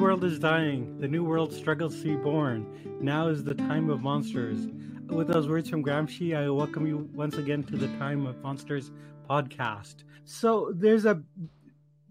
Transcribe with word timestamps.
World 0.00 0.24
is 0.24 0.38
dying. 0.38 0.98
The 0.98 1.06
new 1.06 1.22
world 1.22 1.52
struggles 1.52 2.00
to 2.00 2.04
be 2.04 2.16
born. 2.16 2.66
Now 3.02 3.28
is 3.28 3.44
the 3.44 3.54
time 3.54 3.90
of 3.90 4.00
monsters. 4.00 4.66
With 5.08 5.28
those 5.28 5.46
words 5.46 5.68
from 5.68 5.84
Gramsci, 5.84 6.34
I 6.34 6.48
welcome 6.48 6.86
you 6.86 7.10
once 7.12 7.36
again 7.36 7.62
to 7.64 7.76
the 7.76 7.88
Time 7.98 8.24
of 8.24 8.42
Monsters 8.42 8.92
podcast. 9.28 10.04
So 10.24 10.72
there's 10.74 11.04
a 11.04 11.22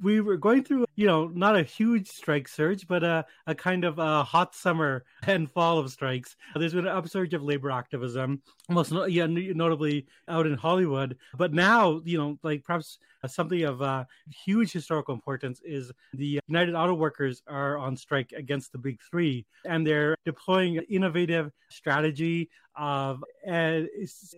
we 0.01 0.21
were 0.21 0.37
going 0.37 0.63
through, 0.63 0.85
you 0.95 1.07
know, 1.07 1.27
not 1.27 1.55
a 1.55 1.63
huge 1.63 2.07
strike 2.07 2.47
surge, 2.47 2.87
but 2.87 3.03
a, 3.03 3.25
a 3.47 3.55
kind 3.55 3.83
of 3.83 3.99
a 3.99 4.23
hot 4.23 4.55
summer 4.55 5.03
and 5.27 5.51
fall 5.51 5.79
of 5.79 5.91
strikes. 5.91 6.35
There's 6.55 6.73
been 6.73 6.87
an 6.87 6.95
upsurge 6.95 7.33
of 7.33 7.43
labor 7.43 7.71
activism, 7.71 8.41
most 8.69 8.91
no, 8.91 9.05
yeah, 9.05 9.27
notably 9.27 10.07
out 10.27 10.47
in 10.47 10.55
Hollywood. 10.55 11.17
But 11.37 11.53
now, 11.53 12.01
you 12.03 12.17
know, 12.17 12.39
like 12.43 12.63
perhaps 12.63 12.99
something 13.27 13.63
of 13.63 13.81
uh, 13.81 14.05
huge 14.45 14.71
historical 14.71 15.13
importance 15.13 15.61
is 15.63 15.91
the 16.13 16.39
United 16.47 16.75
Auto 16.75 16.93
Workers 16.93 17.41
are 17.47 17.77
on 17.77 17.97
strike 17.97 18.31
against 18.35 18.71
the 18.71 18.77
Big 18.77 18.99
Three, 19.09 19.45
and 19.65 19.85
they're 19.85 20.15
deploying 20.25 20.77
an 20.77 20.85
innovative 20.89 21.51
strategy 21.69 22.49
of 22.75 23.23
and, 23.45 23.89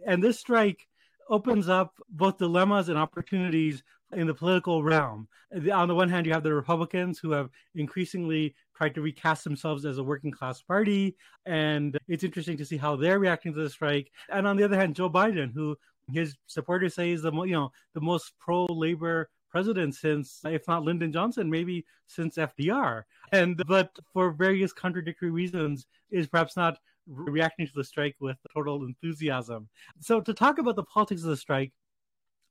and 0.07 0.23
this 0.23 0.39
strike 0.39 0.87
opens 1.29 1.69
up 1.69 1.95
both 2.09 2.37
dilemmas 2.37 2.89
and 2.89 2.97
opportunities 2.97 3.83
in 4.13 4.27
the 4.27 4.33
political 4.33 4.83
realm. 4.83 5.27
On 5.73 5.87
the 5.87 5.95
one 5.95 6.09
hand, 6.09 6.25
you 6.25 6.33
have 6.33 6.43
the 6.43 6.53
Republicans 6.53 7.19
who 7.19 7.31
have 7.31 7.49
increasingly 7.75 8.55
tried 8.75 8.95
to 8.95 9.01
recast 9.01 9.43
themselves 9.43 9.85
as 9.85 9.97
a 9.97 10.03
working 10.03 10.31
class 10.31 10.61
party, 10.61 11.15
and 11.45 11.97
it's 12.07 12.23
interesting 12.23 12.57
to 12.57 12.65
see 12.65 12.77
how 12.77 12.95
they're 12.95 13.19
reacting 13.19 13.53
to 13.53 13.61
the 13.61 13.69
strike. 13.69 14.11
And 14.29 14.47
on 14.47 14.57
the 14.57 14.63
other 14.63 14.77
hand, 14.77 14.95
Joe 14.95 15.09
Biden, 15.09 15.53
who 15.53 15.77
his 16.11 16.35
supporters 16.47 16.95
say 16.95 17.11
is 17.11 17.21
the 17.21 17.31
you 17.31 17.53
know 17.53 17.71
the 17.93 18.01
most 18.01 18.33
pro 18.39 18.65
labor 18.65 19.29
president 19.49 19.93
since, 19.95 20.39
if 20.45 20.67
not 20.67 20.83
Lyndon 20.83 21.11
Johnson, 21.11 21.49
maybe 21.49 21.85
since 22.07 22.37
FDR. 22.37 23.03
And 23.31 23.61
but 23.67 23.91
for 24.13 24.31
various 24.31 24.73
contradictory 24.73 25.31
reasons, 25.31 25.85
is 26.09 26.27
perhaps 26.27 26.55
not 26.55 26.77
reacting 27.07 27.67
to 27.67 27.73
the 27.75 27.83
strike 27.83 28.15
with 28.19 28.37
total 28.53 28.85
enthusiasm. 28.85 29.67
So 29.99 30.21
to 30.21 30.33
talk 30.33 30.57
about 30.57 30.75
the 30.75 30.83
politics 30.83 31.23
of 31.23 31.29
the 31.29 31.37
strike, 31.37 31.73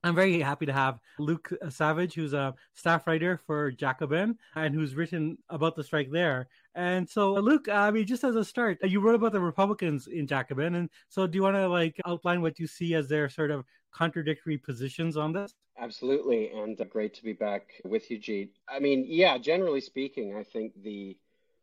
I'm 0.03 0.15
very 0.15 0.41
happy 0.41 0.65
to 0.65 0.73
have 0.73 0.99
Luke 1.19 1.53
Savage, 1.69 2.15
who's 2.15 2.33
a 2.33 2.55
staff 2.75 3.07
writer 3.07 3.39
for 3.47 3.71
Jacobin 3.71 4.39
and 4.55 4.75
who's 4.75 4.95
written 4.95 5.37
about 5.51 5.77
the 5.77 5.85
strike 5.85 6.11
there. 6.11 6.49
And 6.75 7.09
so, 7.09 7.35
Luke, 7.35 7.69
I 7.69 7.91
mean, 7.91 8.07
just 8.07 8.25
as 8.25 8.35
a 8.35 8.45
start, 8.45 8.79
you 8.83 9.01
wrote 9.01 9.15
about 9.15 9.33
the 9.33 9.41
Republicans 9.41 10.07
in 10.07 10.27
Jacobin, 10.27 10.77
and 10.77 10.89
so 11.09 11.27
do 11.27 11.37
you 11.37 11.43
want 11.43 11.57
to 11.57 11.69
like 11.69 12.01
outline 12.07 12.41
what 12.41 12.59
you 12.59 12.67
see 12.67 12.95
as 12.95 13.09
their 13.09 13.29
sort 13.29 13.51
of 13.51 13.65
contradictory 13.93 14.57
positions 14.57 15.17
on 15.17 15.33
this? 15.33 15.55
Absolutely, 15.79 16.51
and 16.51 16.81
uh, 16.81 16.85
great 16.85 17.13
to 17.15 17.23
be 17.23 17.33
back 17.33 17.73
with 17.85 18.11
you, 18.11 18.19
Jeet. 18.19 18.51
I 18.69 18.79
mean, 18.79 19.05
yeah, 19.07 19.37
generally 19.37 19.81
speaking, 19.81 20.37
I 20.37 20.45
think 20.45 20.73
the 20.83 21.17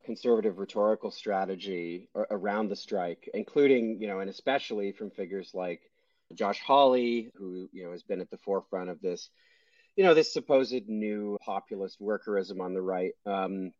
conservative 0.05 0.57
rhetorical 0.57 1.11
strategy 1.11 2.07
around 2.31 2.69
the 2.69 2.75
strike, 2.75 3.29
including, 3.33 3.99
you 3.99 4.07
know, 4.07 4.19
and 4.19 4.29
especially 4.29 4.91
from 4.91 5.09
figures 5.09 5.51
like 5.53 5.81
Josh 6.33 6.61
Hawley, 6.65 7.31
who 7.35 7.69
you 7.71 7.85
know 7.85 7.91
has 7.91 8.03
been 8.03 8.21
at 8.21 8.29
the 8.29 8.37
forefront 8.37 8.89
of 8.89 9.01
this, 9.01 9.29
you 9.95 10.03
know, 10.03 10.13
this 10.13 10.33
supposed 10.33 10.87
new 10.87 11.37
populist 11.45 12.01
workerism 12.01 12.61
on 12.61 12.73
the 12.73 12.81
right. 12.81 13.13
Um, 13.25 13.71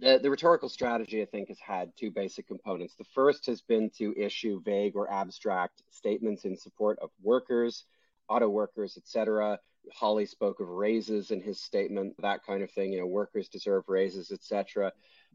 the, 0.00 0.18
the 0.20 0.30
rhetorical 0.30 0.68
strategy, 0.68 1.22
I 1.22 1.26
think, 1.26 1.48
has 1.48 1.58
had 1.60 1.92
two 1.96 2.10
basic 2.10 2.48
components. 2.48 2.94
The 2.96 3.04
first 3.14 3.46
has 3.46 3.60
been 3.60 3.90
to 3.98 4.14
issue 4.16 4.60
vague 4.64 4.96
or 4.96 5.10
abstract 5.10 5.82
statements 5.90 6.44
in 6.44 6.56
support 6.56 6.98
of 7.00 7.10
workers, 7.22 7.84
auto 8.28 8.48
workers, 8.48 8.96
etc. 8.96 9.58
Hawley 9.92 10.26
spoke 10.26 10.60
of 10.60 10.68
raises 10.68 11.30
in 11.30 11.42
his 11.42 11.62
statement, 11.62 12.14
that 12.20 12.44
kind 12.44 12.62
of 12.62 12.70
thing. 12.72 12.92
You 12.92 13.00
know, 13.00 13.06
workers 13.06 13.48
deserve 13.48 13.84
raises, 13.86 14.32
etc 14.32 14.92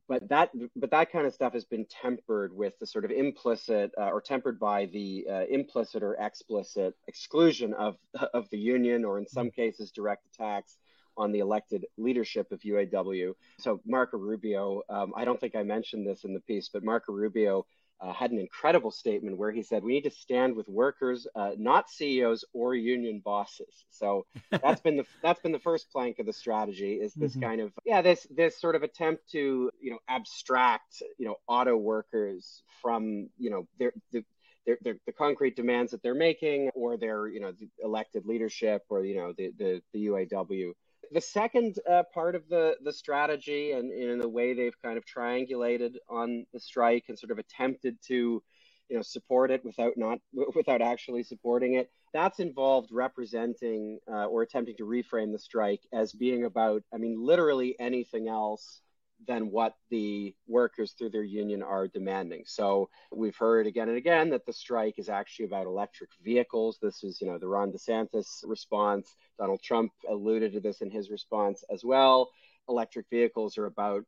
but 0.10 0.28
that 0.28 0.50
but 0.76 0.90
that 0.90 1.12
kind 1.12 1.28
of 1.28 1.34
stuff 1.34 1.54
has 1.54 1.64
been 1.64 1.86
tempered 1.86 2.52
with 2.54 2.74
the 2.80 2.88
sort 2.88 3.06
of 3.06 3.12
implicit 3.12 3.92
uh, 3.98 4.10
or 4.10 4.20
tempered 4.20 4.60
by 4.60 4.88
the 4.88 5.26
uh, 5.32 5.46
implicit 5.50 6.02
or 6.04 6.16
explicit 6.20 6.96
exclusion 7.08 7.74
of 7.76 7.96
of 8.34 8.50
the 8.50 8.58
union 8.58 9.06
or 9.06 9.20
in 9.20 9.28
some 9.28 9.48
mm-hmm. 9.48 9.62
cases 9.62 9.92
direct 9.92 10.26
attacks 10.34 10.78
on 11.16 11.32
the 11.32 11.40
elected 11.40 11.86
leadership 11.98 12.52
of 12.52 12.62
UAW. 12.62 13.34
So 13.60 13.82
Marco 13.86 14.18
Rubio, 14.18 14.82
um, 14.90 15.12
I 15.18 15.26
don't 15.26 15.40
think 15.40 15.54
I 15.54 15.64
mentioned 15.64 16.08
this 16.08 16.24
in 16.24 16.34
the 16.34 16.40
piece, 16.40 16.70
but 16.72 16.84
Marco 16.84 17.12
Rubio 17.12 17.66
uh, 18.02 18.14
had 18.14 18.32
an 18.32 18.40
incredible 18.40 18.92
statement 18.92 19.38
where 19.38 19.52
he 19.52 19.62
said 19.62 19.84
we 19.84 19.94
need 19.94 20.04
to 20.04 20.12
stand 20.12 20.56
with 20.56 20.68
workers, 20.70 21.28
uh, 21.36 21.52
not 21.58 21.90
CEOs 21.90 22.46
or 22.54 22.74
union 22.74 23.22
bosses. 23.24 23.86
So 23.90 24.26
that's 24.52 24.82
been 24.82 24.98
the 24.98 25.06
that's 25.22 25.40
been 25.42 25.52
the 25.52 25.60
first 25.60 25.92
plank 25.92 26.20
of 26.20 26.26
the 26.26 26.34
strategy 26.34 26.94
is 26.94 27.14
this 27.14 27.32
mm-hmm. 27.32 27.42
kind 27.42 27.62
of 27.62 27.74
yeah 27.86 28.02
this 28.02 28.26
this 28.36 28.60
sort 28.60 28.76
of 28.76 28.84
attempt 28.84 29.30
to 29.32 29.72
you 29.82 29.92
know 29.92 30.00
abstract 30.08 31.04
you 31.18 31.26
know 31.26 31.36
auto 31.48 31.76
workers 31.76 32.64
from 32.82 33.30
you 33.38 33.50
know 33.50 33.68
their 33.78 33.94
the 34.12 34.24
their, 34.66 34.78
their, 34.82 34.96
the 35.06 35.12
concrete 35.12 35.56
demands 35.56 35.92
that 35.92 36.04
they're 36.04 36.14
making 36.14 36.70
or 36.76 36.98
their 36.98 37.28
you 37.28 37.40
know 37.40 37.54
elected 37.84 38.26
leadership 38.26 38.84
or 38.90 39.04
you 39.04 39.16
know 39.16 39.34
the 39.38 39.52
the, 39.58 39.82
the 39.94 40.08
UAW 40.08 40.74
the 41.12 41.22
second 41.22 41.78
uh, 41.90 42.04
part 42.14 42.36
of 42.36 42.48
the 42.50 42.76
the 42.84 42.94
strategy 42.94 43.72
and 43.72 43.92
in 43.92 44.20
the 44.20 44.30
way 44.30 44.54
they've 44.54 44.82
kind 44.84 44.98
of 44.98 45.04
triangulated 45.06 45.96
on 46.10 46.46
the 46.54 46.60
strike 46.60 47.06
and 47.10 47.18
sort 47.18 47.32
of 47.32 47.40
attempted 47.40 47.98
to 48.08 48.42
you 48.90 48.96
know 48.96 49.02
support 49.02 49.52
it 49.52 49.64
without 49.64 49.94
not 49.98 50.20
without 50.56 50.82
actually 50.82 51.24
supporting 51.24 51.76
it 51.76 51.90
that's 52.14 52.40
involved 52.40 52.90
representing 52.92 54.00
uh, 54.12 54.26
or 54.26 54.42
attempting 54.42 54.76
to 54.78 54.84
reframe 54.84 55.32
the 55.32 55.40
strike 55.40 55.82
as 55.94 56.12
being 56.14 56.46
about 56.46 56.84
i 56.94 56.98
mean 56.98 57.16
literally 57.20 57.76
anything 57.80 58.28
else 58.28 58.82
than 59.28 59.52
what 59.52 59.76
the 59.90 60.34
workers 60.48 60.94
through 60.94 61.10
their 61.10 61.24
union 61.24 61.62
are 61.62 61.88
demanding. 61.88 62.44
So 62.46 62.90
we've 63.12 63.36
heard 63.36 63.68
again 63.68 63.90
and 63.90 63.98
again 63.98 64.30
that 64.30 64.46
the 64.46 64.54
strike 64.54 64.98
is 64.98 65.10
actually 65.10 65.46
about 65.46 65.66
electric 65.66 66.10
vehicles. 66.24 66.80
This 66.82 67.04
is, 67.04 67.20
you 67.20 67.28
know, 67.28 67.38
the 67.38 67.48
Ron 67.48 67.72
DeSantis 67.72 68.44
response. 68.44 69.16
Donald 69.38 69.62
Trump 69.62 69.92
alluded 70.10 70.54
to 70.54 70.60
this 70.60 70.82
in 70.82 70.90
his 70.90 71.10
response 71.10 71.64
as 71.70 71.84
well. 71.84 72.30
Electric 72.70 73.08
vehicles 73.10 73.58
are 73.58 73.66
about, 73.66 74.04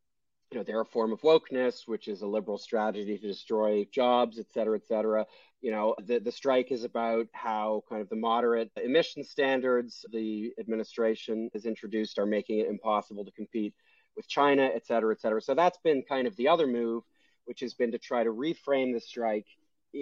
you 0.51 0.57
know, 0.57 0.63
they're 0.63 0.81
a 0.81 0.85
form 0.85 1.11
of 1.11 1.21
wokeness, 1.21 1.87
which 1.87 2.07
is 2.07 2.21
a 2.21 2.27
liberal 2.27 2.57
strategy 2.57 3.17
to 3.17 3.27
destroy 3.27 3.85
jobs, 3.91 4.39
et 4.39 4.51
cetera, 4.51 4.77
et 4.77 4.85
cetera. 4.85 5.25
You 5.61 5.71
know, 5.71 5.95
the, 6.03 6.19
the 6.19 6.31
strike 6.31 6.71
is 6.71 6.83
about 6.83 7.27
how 7.33 7.83
kind 7.87 8.01
of 8.01 8.09
the 8.09 8.15
moderate 8.15 8.71
emission 8.83 9.23
standards 9.23 10.05
the 10.11 10.51
administration 10.59 11.49
has 11.53 11.65
introduced 11.65 12.17
are 12.17 12.25
making 12.25 12.59
it 12.59 12.67
impossible 12.67 13.25
to 13.25 13.31
compete 13.31 13.73
with 14.15 14.27
China, 14.27 14.69
et 14.73 14.85
cetera, 14.85 15.13
et 15.13 15.21
cetera. 15.21 15.41
So 15.41 15.53
that's 15.55 15.77
been 15.77 16.03
kind 16.03 16.27
of 16.27 16.35
the 16.35 16.47
other 16.47 16.67
move, 16.67 17.03
which 17.45 17.61
has 17.61 17.73
been 17.73 17.91
to 17.91 17.97
try 17.97 18.23
to 18.23 18.31
reframe 18.31 18.93
the 18.93 18.99
strike 18.99 19.47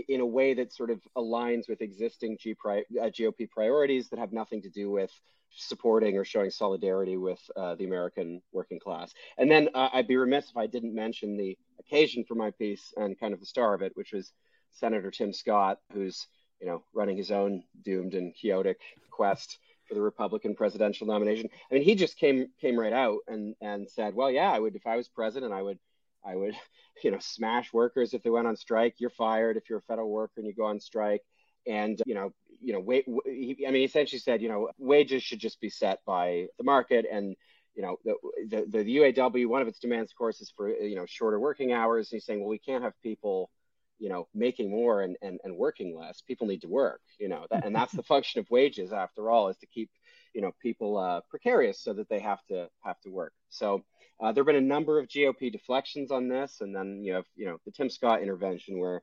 in 0.07 0.21
a 0.21 0.25
way 0.25 0.53
that 0.53 0.73
sort 0.73 0.91
of 0.91 1.00
aligns 1.17 1.67
with 1.67 1.81
existing 1.81 2.38
G 2.39 2.53
pri- 2.53 2.85
uh, 3.01 3.06
GOP 3.06 3.50
priorities 3.50 4.09
that 4.09 4.19
have 4.19 4.31
nothing 4.31 4.61
to 4.61 4.69
do 4.69 4.91
with 4.91 5.11
supporting 5.51 6.15
or 6.15 6.23
showing 6.23 6.51
solidarity 6.51 7.17
with 7.17 7.41
uh, 7.56 7.73
the 7.75 7.85
American 7.85 8.41
working 8.51 8.79
class. 8.79 9.13
And 9.39 9.50
then 9.50 9.69
uh, 9.73 9.89
I'd 9.94 10.07
be 10.07 10.17
remiss 10.17 10.51
if 10.51 10.57
I 10.57 10.67
didn't 10.67 10.94
mention 10.94 11.38
the 11.38 11.57
occasion 11.79 12.23
for 12.23 12.35
my 12.35 12.51
piece 12.51 12.94
and 12.97 13.19
kind 13.19 13.33
of 13.33 13.39
the 13.39 13.47
star 13.47 13.73
of 13.73 13.81
it, 13.81 13.94
which 13.95 14.13
was 14.13 14.31
Senator 14.71 15.09
Tim 15.09 15.33
Scott, 15.33 15.79
who's 15.91 16.27
you 16.61 16.67
know, 16.67 16.83
running 16.94 17.17
his 17.17 17.31
own 17.31 17.63
doomed 17.83 18.13
and 18.13 18.35
chaotic 18.35 18.79
quest 19.09 19.57
for 19.89 19.95
the 19.95 20.01
Republican 20.01 20.56
presidential 20.56 21.07
nomination. 21.07 21.50
I 21.69 21.74
mean, 21.74 21.83
he 21.83 21.95
just 21.95 22.18
came 22.18 22.47
came 22.62 22.80
right 22.80 22.94
out 22.94 23.19
and 23.27 23.56
and 23.59 23.89
said, 23.89 24.13
"Well, 24.13 24.31
yeah, 24.31 24.51
I 24.51 24.59
would 24.59 24.75
if 24.75 24.88
I 24.88 24.95
was 24.95 25.09
president, 25.09 25.51
I 25.51 25.62
would 25.62 25.80
I 26.24 26.36
would, 26.36 26.56
you 27.03 27.12
know, 27.12 27.19
smash 27.19 27.74
workers 27.74 28.13
if 28.13 28.24
they 28.24 28.30
went 28.30 28.47
on 28.47 28.56
strike. 28.56 28.95
You're 29.00 29.09
fired 29.09 29.57
if 29.57 29.69
you're 29.69 29.80
a 29.80 29.83
federal 29.83 30.09
worker 30.09 30.36
and 30.38 30.47
you 30.47 30.53
go 30.53 30.65
on 30.65 30.80
strike." 30.80 31.21
And 31.68 32.01
you 32.06 32.13
know, 32.13 32.31
you 32.62 32.71
know, 32.74 32.80
wait, 32.80 33.06
I 33.07 33.12
mean, 33.27 33.75
he 33.75 33.83
essentially 33.83 34.19
said, 34.19 34.41
you 34.41 34.47
know, 34.47 34.69
wages 34.77 35.24
should 35.24 35.39
just 35.39 35.59
be 35.59 35.69
set 35.69 36.00
by 36.06 36.47
the 36.57 36.63
market 36.63 37.06
and 37.12 37.35
you 37.75 37.83
know, 37.83 37.97
the, 38.03 38.65
the, 38.68 38.83
the 38.83 38.97
UAW, 38.97 39.47
one 39.47 39.62
of 39.62 39.68
its 39.69 39.80
demands, 39.80 40.12
of 40.12 40.18
course, 40.18 40.42
is 40.42 40.51
for, 40.53 40.69
you 40.69 40.95
know, 40.97 41.06
shorter 41.07 41.39
working 41.39 41.71
hours. 41.71 42.12
And 42.12 42.18
he's 42.18 42.25
saying, 42.25 42.42
well, 42.42 42.50
we 42.50 42.59
can't 42.59 42.83
have 42.83 42.92
people 43.01 43.50
you 43.99 44.09
know 44.09 44.27
making 44.33 44.71
more 44.71 45.01
and, 45.01 45.17
and, 45.21 45.39
and 45.43 45.55
working 45.55 45.95
less 45.97 46.21
people 46.21 46.47
need 46.47 46.61
to 46.61 46.67
work 46.67 47.01
you 47.19 47.29
know 47.29 47.45
that, 47.51 47.65
and 47.65 47.75
that's 47.75 47.93
the 47.93 48.03
function 48.13 48.39
of 48.39 48.49
wages 48.49 48.91
after 48.91 49.29
all 49.29 49.49
is 49.49 49.57
to 49.57 49.67
keep 49.67 49.89
you 50.33 50.41
know 50.41 50.51
people 50.61 50.97
uh, 50.97 51.21
precarious 51.29 51.81
so 51.81 51.93
that 51.93 52.09
they 52.09 52.19
have 52.19 52.39
to 52.47 52.67
have 52.83 52.99
to 53.01 53.09
work. 53.09 53.33
So 53.49 53.83
uh, 54.21 54.31
there 54.31 54.43
have 54.43 54.47
been 54.47 54.55
a 54.55 54.61
number 54.61 54.99
of 54.99 55.07
gop 55.07 55.51
deflections 55.51 56.11
on 56.11 56.27
this 56.27 56.57
and 56.61 56.75
then 56.75 57.01
you 57.03 57.13
have 57.13 57.25
you 57.35 57.45
know 57.45 57.57
the 57.65 57.71
tim 57.71 57.89
scott 57.89 58.21
intervention 58.21 58.79
where 58.79 59.01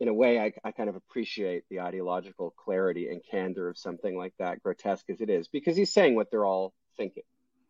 in 0.00 0.08
a 0.08 0.14
way 0.14 0.40
I, 0.40 0.52
I 0.64 0.72
kind 0.72 0.88
of 0.88 0.96
appreciate 0.96 1.62
the 1.70 1.80
ideological 1.80 2.52
clarity 2.56 3.08
and 3.08 3.20
candor 3.30 3.68
of 3.68 3.78
something 3.78 4.16
like 4.16 4.34
that 4.38 4.60
grotesque 4.62 5.08
as 5.08 5.20
it 5.20 5.30
is 5.30 5.46
because 5.48 5.76
he's 5.76 5.92
saying 5.92 6.16
what 6.16 6.28
they're 6.30 6.44
all 6.44 6.74
thinking 6.96 7.22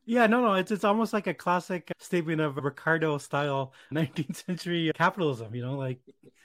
yeah, 0.07 0.27
no, 0.27 0.41
no, 0.41 0.55
it's 0.55 0.71
it's 0.71 0.85
almost 0.85 1.13
like 1.13 1.27
a 1.27 1.35
classic 1.35 1.91
statement 1.99 2.41
of 2.41 2.57
Ricardo 2.57 3.19
style 3.19 3.73
19th 3.93 4.47
century 4.47 4.91
capitalism. 4.95 5.55
You 5.55 5.63
know, 5.63 5.77
like 5.77 5.99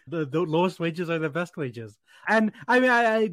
the, 0.07 0.25
the 0.25 0.41
lowest 0.41 0.79
wages 0.79 1.09
are 1.09 1.19
the 1.19 1.29
best 1.29 1.57
wages. 1.57 1.97
And 2.27 2.51
I 2.67 2.79
mean, 2.79 2.89
I, 2.89 3.15
I 3.15 3.29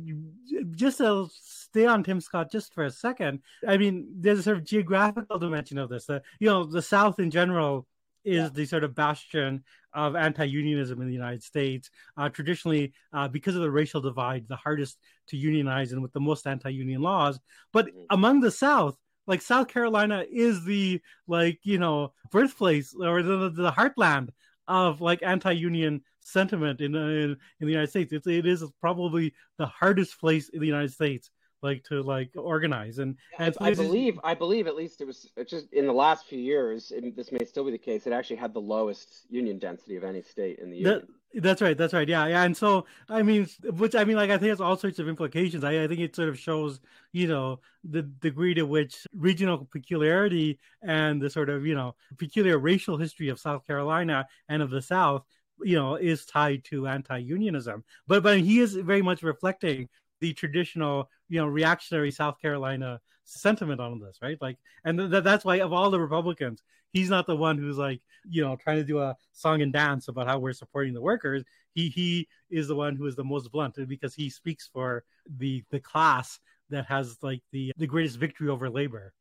just 0.70 0.98
to 0.98 1.28
stay 1.32 1.86
on 1.86 2.04
Tim 2.04 2.20
Scott 2.20 2.52
just 2.52 2.74
for 2.74 2.84
a 2.84 2.90
second. 2.90 3.40
I 3.66 3.78
mean, 3.78 4.06
there's 4.16 4.40
a 4.40 4.42
sort 4.42 4.58
of 4.58 4.64
geographical 4.64 5.38
dimension 5.38 5.78
of 5.78 5.88
this. 5.88 6.06
The, 6.06 6.22
you 6.38 6.48
know, 6.48 6.64
the 6.64 6.82
South 6.82 7.18
in 7.18 7.30
general 7.30 7.86
is 8.24 8.36
yeah. 8.36 8.48
the 8.52 8.66
sort 8.66 8.84
of 8.84 8.94
bastion 8.94 9.64
of 9.94 10.14
anti-unionism 10.14 11.00
in 11.00 11.06
the 11.06 11.12
United 11.12 11.42
States. 11.42 11.90
Uh, 12.16 12.28
traditionally, 12.28 12.92
uh, 13.12 13.28
because 13.28 13.56
of 13.56 13.62
the 13.62 13.70
racial 13.70 14.00
divide, 14.00 14.46
the 14.48 14.56
hardest 14.56 14.98
to 15.28 15.36
unionize 15.36 15.92
and 15.92 16.02
with 16.02 16.12
the 16.12 16.20
most 16.20 16.46
anti-union 16.46 17.00
laws. 17.00 17.38
But 17.72 17.86
mm-hmm. 17.86 18.04
among 18.10 18.40
the 18.40 18.50
South, 18.50 18.96
like 19.28 19.42
South 19.42 19.68
Carolina 19.68 20.24
is 20.28 20.64
the 20.64 21.00
like 21.28 21.60
you 21.62 21.78
know 21.78 22.12
birthplace 22.32 22.94
or 22.98 23.22
the, 23.22 23.50
the 23.50 23.70
heartland 23.70 24.30
of 24.66 25.00
like 25.00 25.22
anti-union 25.22 26.02
sentiment 26.20 26.80
in, 26.80 26.94
in 26.94 27.36
in 27.60 27.66
the 27.66 27.70
United 27.70 27.90
States. 27.90 28.12
It's 28.12 28.26
it 28.26 28.46
is 28.46 28.64
probably 28.80 29.34
the 29.58 29.66
hardest 29.66 30.18
place 30.18 30.48
in 30.48 30.60
the 30.60 30.66
United 30.66 30.92
States 30.92 31.30
like 31.62 31.82
to 31.82 32.02
like 32.02 32.30
organize 32.36 32.98
and, 32.98 33.16
and 33.38 33.52
I, 33.60 33.70
I 33.70 33.74
believe 33.74 34.20
I 34.22 34.34
believe 34.34 34.68
at 34.68 34.76
least 34.76 35.00
it 35.00 35.06
was 35.06 35.28
just 35.48 35.72
in 35.72 35.86
the 35.86 35.92
last 35.92 36.26
few 36.26 36.38
years 36.38 36.92
this 37.16 37.32
may 37.32 37.44
still 37.44 37.64
be 37.64 37.72
the 37.72 37.78
case 37.78 38.06
it 38.06 38.12
actually 38.12 38.36
had 38.36 38.54
the 38.54 38.60
lowest 38.60 39.26
union 39.28 39.58
density 39.58 39.96
of 39.96 40.04
any 40.04 40.22
state 40.22 40.60
in 40.60 40.70
the 40.70 40.76
union. 40.76 41.08
That, 41.34 41.42
that's 41.42 41.62
right 41.62 41.76
that's 41.76 41.92
right 41.92 42.08
yeah 42.08 42.26
yeah 42.26 42.42
and 42.42 42.56
so 42.56 42.86
I 43.08 43.22
mean 43.22 43.48
which 43.76 43.94
I 43.94 44.04
mean 44.04 44.16
like 44.16 44.30
I 44.30 44.38
think 44.38 44.52
it's 44.52 44.60
all 44.60 44.76
sorts 44.76 44.98
of 44.98 45.08
implications 45.08 45.64
I, 45.64 45.84
I 45.84 45.88
think 45.88 46.00
it 46.00 46.16
sort 46.16 46.28
of 46.28 46.38
shows 46.38 46.80
you 47.12 47.26
know 47.26 47.60
the 47.84 48.02
degree 48.02 48.54
to 48.54 48.62
which 48.62 49.06
regional 49.14 49.66
peculiarity 49.70 50.58
and 50.82 51.20
the 51.20 51.30
sort 51.30 51.50
of 51.50 51.66
you 51.66 51.74
know 51.74 51.94
peculiar 52.18 52.58
racial 52.58 52.96
history 52.96 53.28
of 53.28 53.38
South 53.40 53.66
Carolina 53.66 54.26
and 54.48 54.62
of 54.62 54.70
the 54.70 54.82
South 54.82 55.24
you 55.62 55.76
know 55.76 55.96
is 55.96 56.24
tied 56.24 56.64
to 56.64 56.86
anti-unionism 56.86 57.84
but 58.06 58.22
but 58.22 58.40
he 58.40 58.60
is 58.60 58.74
very 58.74 59.02
much 59.02 59.22
reflecting 59.22 59.88
the 60.20 60.32
traditional, 60.32 61.08
you 61.28 61.38
know, 61.40 61.46
reactionary 61.46 62.10
South 62.10 62.40
Carolina 62.40 63.00
sentiment 63.24 63.80
on 63.80 64.00
this, 64.00 64.18
right? 64.22 64.38
Like, 64.40 64.58
and 64.84 64.98
th- 64.98 65.24
that's 65.24 65.44
why 65.44 65.56
of 65.56 65.72
all 65.72 65.90
the 65.90 66.00
Republicans, 66.00 66.62
he's 66.92 67.10
not 67.10 67.26
the 67.26 67.36
one 67.36 67.58
who's 67.58 67.78
like, 67.78 68.00
you 68.28 68.42
know, 68.42 68.56
trying 68.56 68.76
to 68.76 68.84
do 68.84 69.00
a 69.00 69.16
song 69.32 69.62
and 69.62 69.72
dance 69.72 70.08
about 70.08 70.26
how 70.26 70.38
we're 70.38 70.52
supporting 70.52 70.94
the 70.94 71.00
workers. 71.00 71.44
He 71.74 71.88
he 71.88 72.28
is 72.50 72.68
the 72.68 72.76
one 72.76 72.96
who 72.96 73.06
is 73.06 73.16
the 73.16 73.24
most 73.24 73.50
blunt 73.50 73.76
because 73.88 74.14
he 74.14 74.30
speaks 74.30 74.68
for 74.72 75.04
the 75.38 75.64
the 75.70 75.80
class 75.80 76.38
that 76.70 76.86
has 76.86 77.16
like 77.22 77.42
the 77.52 77.72
the 77.76 77.86
greatest 77.86 78.18
victory 78.18 78.48
over 78.48 78.68
labor. 78.68 79.12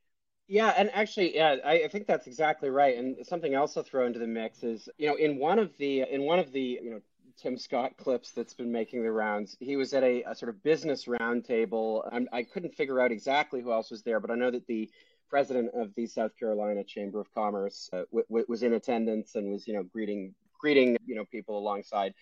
Yeah, 0.49 0.73
and 0.77 0.89
actually, 0.93 1.35
yeah, 1.35 1.57
I, 1.65 1.83
I, 1.83 1.87
think 1.89 2.07
that's 2.07 2.25
exactly 2.25 2.69
right. 2.69 2.97
And 2.97 3.17
something 3.25 3.53
else 3.53 3.75
I'll 3.75 3.83
throw 3.83 4.05
into 4.05 4.19
the 4.19 4.27
mix 4.27 4.63
is, 4.63 4.87
you 4.97 5.07
know, 5.07 5.15
in 5.15 5.39
one 5.39 5.59
of 5.59 5.75
the 5.77 6.03
in 6.09 6.21
one 6.21 6.39
of 6.39 6.53
the 6.53 6.79
you 6.81 6.89
know 6.89 7.01
Tim 7.37 7.57
Scott 7.57 7.97
clips 7.97 8.31
that's 8.31 8.53
been 8.53 8.71
making 8.71 9.03
the 9.03 9.11
rounds. 9.11 9.57
He 9.59 9.75
was 9.75 9.93
at 9.93 10.03
a, 10.03 10.23
a 10.23 10.33
sort 10.33 10.49
of 10.49 10.63
business 10.63 11.05
roundtable. 11.05 12.27
I 12.31 12.43
couldn't 12.43 12.75
figure 12.75 13.01
out 13.01 13.11
exactly 13.11 13.61
who 13.61 13.71
else 13.71 13.91
was 13.91 14.03
there, 14.03 14.19
but 14.19 14.31
I 14.31 14.35
know 14.35 14.51
that 14.51 14.67
the 14.67 14.89
president 15.29 15.71
of 15.73 15.93
the 15.95 16.07
South 16.07 16.31
Carolina 16.37 16.83
Chamber 16.83 17.19
of 17.19 17.33
Commerce 17.33 17.89
uh, 17.93 18.03
w- 18.11 18.25
w- 18.29 18.45
was 18.47 18.63
in 18.63 18.73
attendance 18.73 19.35
and 19.35 19.51
was, 19.51 19.67
you 19.67 19.73
know, 19.73 19.83
greeting 19.83 20.33
greeting 20.59 20.97
you 21.05 21.15
know 21.15 21.25
people 21.25 21.57
alongside 21.57 22.13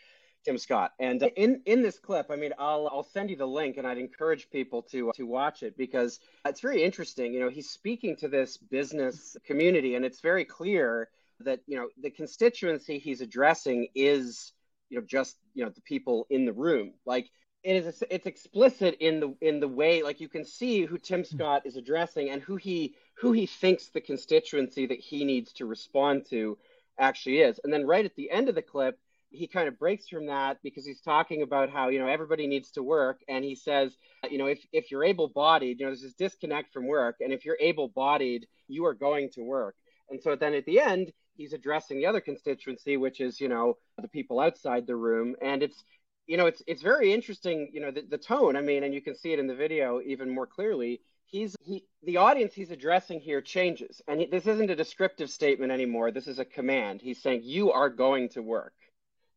Tim 0.44 0.58
Scott. 0.58 0.92
And 1.00 1.22
uh, 1.24 1.30
in 1.36 1.62
in 1.66 1.82
this 1.82 2.00
clip, 2.00 2.28
I 2.30 2.36
mean, 2.36 2.54
I'll 2.60 2.88
I'll 2.92 3.04
send 3.04 3.30
you 3.30 3.36
the 3.36 3.48
link, 3.48 3.78
and 3.78 3.88
I'd 3.88 3.98
encourage 3.98 4.50
people 4.50 4.84
to 4.92 5.12
to 5.16 5.24
watch 5.24 5.64
it 5.64 5.78
because 5.78 6.20
it's 6.46 6.62
very 6.62 6.84
interesting. 6.84 7.34
You 7.34 7.40
know, 7.42 7.50
he's 7.50 7.70
speaking 7.70 8.16
to 8.18 8.28
this 8.28 8.58
business 8.58 9.36
community, 9.46 9.96
and 9.96 10.06
it's 10.06 10.22
very 10.22 10.46
clear 10.46 11.10
that 11.42 11.60
you 11.68 11.78
know 11.78 11.90
the 12.02 12.10
constituency 12.10 13.00
he's 13.00 13.22
addressing 13.22 13.88
is 13.96 14.54
you 14.90 15.00
know 15.00 15.06
just 15.06 15.38
you 15.54 15.66
know 15.66 15.72
the 15.72 15.82
people 15.82 16.28
in 16.30 16.46
the 16.46 16.54
room 16.54 16.94
like 17.06 17.30
it 17.66 17.84
is 17.84 18.04
it's 18.12 18.28
explicit 18.28 18.96
in 19.00 19.20
the 19.20 19.36
in 19.42 19.60
the 19.60 19.68
way 19.68 20.04
like 20.04 20.22
you 20.22 20.30
can 20.30 20.46
see 20.46 20.86
who 20.86 21.00
Tim. 21.00 21.26
Scott 21.26 21.64
is 21.66 21.76
addressing 21.76 22.30
and 22.30 22.42
who 22.42 22.58
he 22.58 22.94
who 23.16 23.32
he 23.32 23.48
thinks 23.48 23.88
the 23.88 24.02
constituency 24.02 24.86
that 24.86 25.00
he 25.00 25.26
needs 25.26 25.52
to 25.54 25.66
respond 25.66 26.28
to 26.30 26.58
actually 27.00 27.40
is. 27.40 27.60
And 27.64 27.74
then 27.74 27.88
right 27.88 28.06
at 28.06 28.16
the 28.16 28.30
end 28.30 28.50
of 28.50 28.56
the 28.56 28.62
clip 28.62 29.00
he 29.32 29.48
kind 29.48 29.68
of 29.68 29.80
breaks 29.80 30.08
from 30.08 30.28
that 30.28 30.60
because 30.64 30.86
he's 30.86 31.02
talking 31.02 31.42
about 31.42 31.72
how 31.72 31.90
you 31.90 31.98
know 31.98 32.08
everybody 32.08 32.46
needs 32.46 32.70
to 32.72 32.84
work. 32.84 33.22
And 33.28 33.44
he 33.44 33.56
says 33.56 33.98
you 34.30 34.38
know 34.38 34.46
if 34.46 34.60
if 34.72 34.92
you're 34.92 35.04
able 35.04 35.28
bodied 35.28 35.80
you 35.80 35.86
know 35.86 35.90
there's 35.90 36.04
this 36.04 36.14
disconnect 36.14 36.72
from 36.72 36.86
work. 36.86 37.16
And 37.20 37.34
if 37.34 37.46
you're 37.46 37.58
able 37.60 37.88
bodied 37.88 38.46
you 38.68 38.86
are 38.86 38.94
going 38.94 39.32
to 39.32 39.42
work. 39.42 39.76
And 40.12 40.22
so 40.22 40.36
then 40.36 40.54
at 40.54 40.66
the 40.68 40.80
end 40.80 41.12
he's 41.36 41.54
addressing 41.54 41.98
the 41.98 42.06
other 42.06 42.22
constituency, 42.22 42.96
which 42.96 43.22
is 43.22 43.42
you 43.42 43.50
know 43.50 43.78
the 44.00 44.08
people 44.08 44.40
outside 44.40 44.86
the 44.86 44.96
room, 44.96 45.36
and 45.42 45.64
it's 45.64 45.84
you 46.28 46.38
know 46.38 46.46
it's 46.46 46.62
it's 46.68 46.82
very 46.82 47.14
interesting. 47.14 47.70
You 47.74 47.82
know 47.82 47.92
the, 47.92 48.02
the 48.02 48.18
tone. 48.18 48.56
I 48.56 48.62
mean, 48.62 48.84
and 48.84 48.94
you 48.94 49.02
can 49.02 49.16
see 49.16 49.34
it 49.34 49.40
in 49.40 49.48
the 49.48 49.56
video 49.56 50.02
even 50.06 50.30
more 50.30 50.48
clearly. 50.48 51.02
He's 51.26 51.56
he 51.62 51.86
the 52.04 52.18
audience 52.18 52.54
he's 52.54 52.72
addressing 52.72 53.20
here 53.20 53.42
changes, 53.42 54.02
and 54.08 54.22
he, 54.22 54.26
this 54.28 54.48
isn't 54.48 54.70
a 54.70 54.76
descriptive 54.76 55.30
statement 55.30 55.72
anymore. 55.72 56.12
This 56.12 56.28
is 56.28 56.40
a 56.40 56.46
command. 56.46 57.02
He's 57.02 57.22
saying 57.22 57.42
you 57.44 57.72
are 57.72 57.90
going 57.90 58.30
to 58.30 58.42
work. 58.42 58.74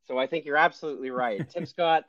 So 0.07 0.19
I 0.19 0.27
think 0.27 0.45
you're 0.45 0.57
absolutely 0.57 1.11
right. 1.11 1.49
Tim 1.51 1.67
Scott 1.67 2.05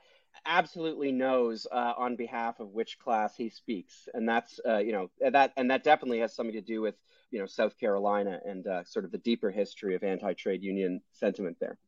absolutely 0.46 1.12
knows 1.12 1.66
uh, 1.70 1.92
on 1.96 2.16
behalf 2.16 2.60
of 2.60 2.70
which 2.70 2.98
class 2.98 3.36
he 3.36 3.50
speaks, 3.50 4.08
and 4.14 4.28
that's 4.28 4.60
uh, 4.66 4.78
you 4.78 4.92
know 4.92 5.10
that 5.20 5.52
and 5.56 5.70
that 5.70 5.84
definitely 5.84 6.20
has 6.20 6.34
something 6.34 6.54
to 6.54 6.60
do 6.60 6.80
with 6.80 6.94
you 7.30 7.38
know 7.38 7.46
South 7.46 7.78
Carolina 7.78 8.40
and 8.46 8.66
uh, 8.66 8.84
sort 8.84 9.04
of 9.04 9.12
the 9.12 9.18
deeper 9.18 9.50
history 9.50 9.94
of 9.94 10.02
anti-trade 10.02 10.62
union 10.62 11.02
sentiment 11.12 11.58
there. 11.60 11.78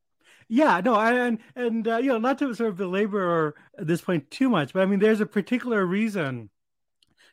Yeah, 0.54 0.82
no, 0.84 0.96
and 0.96 1.38
and 1.56 1.88
uh, 1.88 1.96
you 1.96 2.08
know, 2.08 2.18
not 2.18 2.38
to 2.40 2.52
sort 2.54 2.68
of 2.70 2.76
belabor 2.76 3.54
this 3.78 4.02
point 4.02 4.30
too 4.30 4.50
much, 4.50 4.74
but 4.74 4.82
I 4.82 4.86
mean, 4.86 4.98
there's 4.98 5.22
a 5.22 5.26
particular 5.26 5.84
reason. 5.86 6.50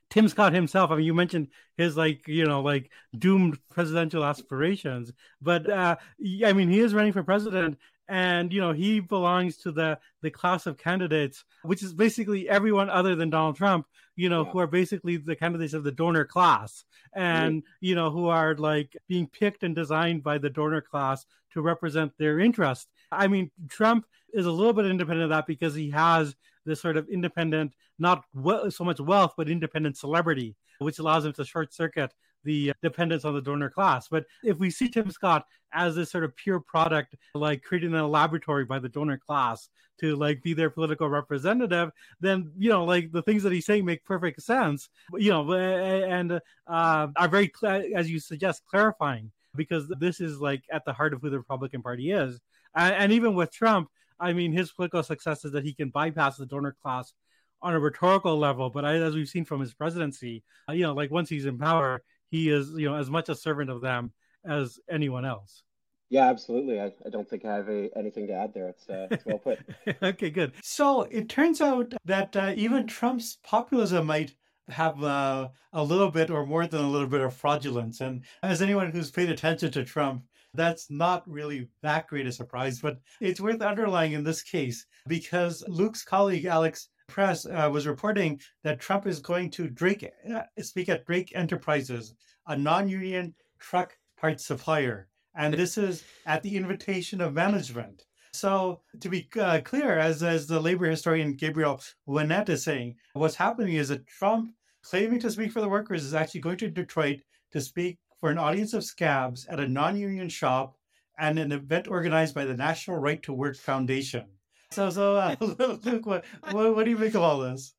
Tim 0.10 0.28
Scott 0.30 0.54
himself. 0.54 0.92
I 0.92 0.96
mean, 0.98 1.06
you 1.06 1.14
mentioned 1.14 1.50
his 1.78 1.98
like 1.98 2.28
you 2.28 2.46
know 2.46 2.62
like 2.62 2.92
doomed 3.18 3.60
presidential 3.70 4.26
aspirations, 4.26 5.12
but 5.42 5.70
uh, 5.70 5.98
I 6.46 6.54
mean, 6.54 6.70
he 6.70 6.80
is 6.80 6.94
running 6.94 7.14
for 7.14 7.24
president, 7.24 7.78
and 8.10 8.52
you 8.52 8.60
know 8.60 8.74
he 8.74 9.00
belongs 9.00 9.58
to 9.58 9.72
the 9.72 9.98
the 10.22 10.32
class 10.32 10.66
of 10.66 10.78
candidates 10.78 11.46
which 11.62 11.84
is 11.84 11.94
basically 11.94 12.50
everyone 12.50 12.90
other 12.90 13.16
than 13.16 13.30
donald 13.30 13.56
trump 13.56 13.86
you 14.16 14.28
know 14.28 14.44
yeah. 14.44 14.52
who 14.52 14.58
are 14.58 14.68
basically 14.68 15.16
the 15.16 15.36
candidates 15.36 15.74
of 15.74 15.84
the 15.84 15.92
donor 15.92 16.26
class 16.26 16.84
and 17.14 17.62
mm-hmm. 17.62 17.72
you 17.80 17.96
know 17.96 18.10
who 18.10 18.28
are 18.28 18.56
like 18.56 18.98
being 19.08 19.28
picked 19.28 19.64
and 19.64 19.76
designed 19.76 20.24
by 20.24 20.38
the 20.38 20.50
donor 20.50 20.82
class 20.82 21.26
to 21.54 21.62
represent 21.62 22.12
their 22.18 22.40
interest 22.40 22.88
i 23.12 23.28
mean 23.28 23.50
trump 23.70 24.06
is 24.34 24.46
a 24.46 24.52
little 24.52 24.74
bit 24.74 24.86
independent 24.86 25.24
of 25.24 25.30
that 25.30 25.48
because 25.48 25.76
he 25.76 25.90
has 25.92 26.36
this 26.66 26.82
sort 26.82 26.98
of 26.98 27.08
independent 27.10 27.74
not 28.00 28.26
so 28.70 28.84
much 28.84 29.00
wealth 29.00 29.34
but 29.38 29.50
independent 29.50 29.96
celebrity 29.96 30.56
which 30.80 31.00
allows 31.00 31.26
him 31.26 31.34
to 31.34 31.46
short 31.46 31.74
circuit 31.74 32.14
the 32.44 32.74
dependence 32.82 33.26
on 33.26 33.34
the 33.34 33.42
donor 33.42 33.70
class. 33.70 34.08
But 34.08 34.26
if 34.44 34.58
we 34.58 34.70
see 34.70 34.90
Tim 34.90 35.12
Scott 35.12 35.46
as 35.74 35.96
this 35.96 36.12
sort 36.12 36.24
of 36.24 36.36
pure 36.36 36.60
product, 36.60 37.16
like 37.36 37.64
created 37.64 37.88
in 37.88 37.96
a 37.96 38.08
laboratory 38.08 38.66
by 38.66 38.80
the 38.80 38.90
donor 38.90 39.18
class 39.18 39.70
to 40.00 40.16
like 40.16 40.42
be 40.42 40.54
their 40.54 40.70
political 40.70 41.10
representative, 41.10 41.92
then 42.22 42.52
you 42.58 42.70
know, 42.70 42.86
like 42.86 43.12
the 43.12 43.22
things 43.22 43.44
that 43.44 43.52
he's 43.52 43.66
saying 43.66 43.86
make 43.86 44.04
perfect 44.06 44.42
sense. 44.42 44.90
You 45.18 45.32
know, 45.32 45.54
and 45.54 46.40
uh, 46.68 47.08
are 47.16 47.28
very, 47.28 47.52
as 47.96 48.10
you 48.10 48.20
suggest, 48.20 48.64
clarifying 48.70 49.32
because 49.56 49.88
this 50.00 50.22
is 50.22 50.40
like 50.40 50.64
at 50.72 50.86
the 50.86 50.94
heart 50.94 51.14
of 51.14 51.22
who 51.22 51.30
the 51.30 51.38
Republican 51.38 51.82
Party 51.82 52.12
is. 52.12 52.40
And, 52.76 52.96
and 52.96 53.12
even 53.12 53.36
with 53.36 53.52
Trump, 53.52 53.90
I 54.20 54.34
mean, 54.34 54.52
his 54.52 54.72
political 54.72 55.04
success 55.04 55.46
is 55.46 55.52
that 55.54 55.64
he 55.64 55.74
can 55.74 55.90
bypass 55.90 56.38
the 56.38 56.46
donor 56.46 56.76
class 56.82 57.14
on 57.62 57.74
a 57.74 57.80
rhetorical 57.80 58.38
level, 58.38 58.70
but 58.70 58.86
as 58.86 59.16
we've 59.16 59.28
seen 59.28 59.46
from 59.46 59.60
his 59.60 59.74
presidency, 59.74 60.44
uh, 60.70 60.74
you 60.74 60.84
know, 60.84 60.94
like 60.94 61.12
once 61.12 61.30
he's 61.30 61.46
in 61.46 61.58
power, 61.58 62.02
he 62.30 62.50
is, 62.50 62.72
you 62.72 62.90
know, 62.90 62.96
as 62.96 63.10
much 63.10 63.30
a 63.30 63.36
servant 63.36 63.70
of 63.70 63.82
them 63.82 64.14
as 64.46 64.80
anyone 64.90 65.26
else. 65.26 65.64
Yeah, 66.10 66.28
absolutely. 66.28 66.82
I, 66.82 66.92
I 67.06 67.10
don't 67.12 67.30
think 67.30 67.46
I 67.46 67.56
have 67.56 67.70
a, 67.70 67.90
anything 67.96 68.26
to 68.28 68.34
add 68.34 68.54
there. 68.54 68.70
It's, 68.70 68.90
uh, 68.90 69.08
it's 69.12 69.26
well 69.26 69.38
put. 69.38 69.60
okay, 70.04 70.30
good. 70.32 70.54
So 70.64 71.04
it 71.04 71.30
turns 71.30 71.62
out 71.62 71.94
that 72.06 72.36
uh, 72.36 72.54
even 72.56 72.88
Trump's 72.88 73.38
populism 73.44 74.08
might 74.08 74.34
have 74.70 75.04
uh, 75.04 75.50
a 75.74 75.84
little 75.84 76.10
bit 76.10 76.32
or 76.32 76.46
more 76.46 76.66
than 76.66 76.82
a 76.82 76.90
little 76.90 77.08
bit 77.08 77.22
of 77.22 77.34
fraudulence. 77.34 78.02
And 78.02 78.24
as 78.42 78.62
anyone 78.62 78.92
who's 78.92 79.12
paid 79.12 79.30
attention 79.30 79.72
to 79.72 79.84
Trump, 79.84 80.24
that's 80.56 80.90
not 80.90 81.30
really 81.30 81.70
that 81.84 82.08
great 82.08 82.26
a 82.26 82.32
surprise, 82.32 82.80
but 82.80 83.00
it's 83.22 83.40
worth 83.40 83.62
underlying 83.62 84.14
in 84.14 84.24
this 84.24 84.42
case 84.42 84.86
because 85.08 85.64
Luke's 85.68 86.04
colleague, 86.04 86.46
Alex 86.46 86.90
Press, 87.10 87.46
uh, 87.46 87.70
was 87.72 87.88
reporting 87.88 88.40
that 88.64 88.80
Trump 88.80 89.06
is 89.06 89.20
going 89.20 89.50
to 89.52 89.68
Drake, 89.68 90.10
uh, 90.34 90.44
speak 90.62 90.90
at 90.90 91.06
Drake 91.06 91.32
Enterprises, 91.36 92.14
a 92.48 92.56
non 92.56 92.88
union 92.88 93.34
truck 93.60 93.98
parts 94.18 94.46
supplier. 94.46 95.08
And 95.36 95.54
this 95.54 95.78
is 95.78 96.04
at 96.26 96.44
the 96.44 96.56
invitation 96.56 97.22
of 97.22 97.34
management. 97.34 98.06
So, 98.34 98.82
to 99.00 99.10
be 99.10 99.28
uh, 99.40 99.62
clear, 99.64 99.98
as, 99.98 100.22
as 100.24 100.48
the 100.48 100.60
labor 100.60 100.86
historian 100.86 101.34
Gabriel 101.34 101.82
Winant 102.08 102.50
is 102.50 102.64
saying, 102.64 102.96
what's 103.14 103.36
happening 103.36 103.76
is 103.76 103.90
that 103.90 104.08
Trump, 104.08 104.54
claiming 104.84 105.20
to 105.20 105.32
speak 105.32 105.52
for 105.52 105.62
the 105.62 105.70
workers, 105.70 106.04
is 106.04 106.14
actually 106.14 106.42
going 106.42 106.58
to 106.58 106.70
Detroit 106.70 107.22
to 107.52 107.60
speak 107.60 107.98
for 108.20 108.30
an 108.30 108.38
audience 108.38 108.74
of 108.74 108.84
scabs 108.84 109.46
at 109.48 109.60
a 109.60 109.68
non 109.68 109.98
union 109.98 110.30
shop 110.30 110.78
and 111.18 111.38
an 111.38 111.52
event 111.52 111.88
organized 111.88 112.36
by 112.36 112.46
the 112.46 112.56
National 112.56 112.98
Right 112.98 113.22
to 113.24 113.34
Work 113.34 113.58
Foundation. 113.58 114.26
So, 114.72 114.90
so 114.90 115.16
uh, 115.16 115.36
Luke, 115.42 116.06
what, 116.06 116.26
what, 116.52 116.76
what 116.76 116.86
do 116.86 116.92
you 116.92 116.98
make 116.98 117.16
of 117.16 117.22
all 117.22 117.40
this? 117.40 117.74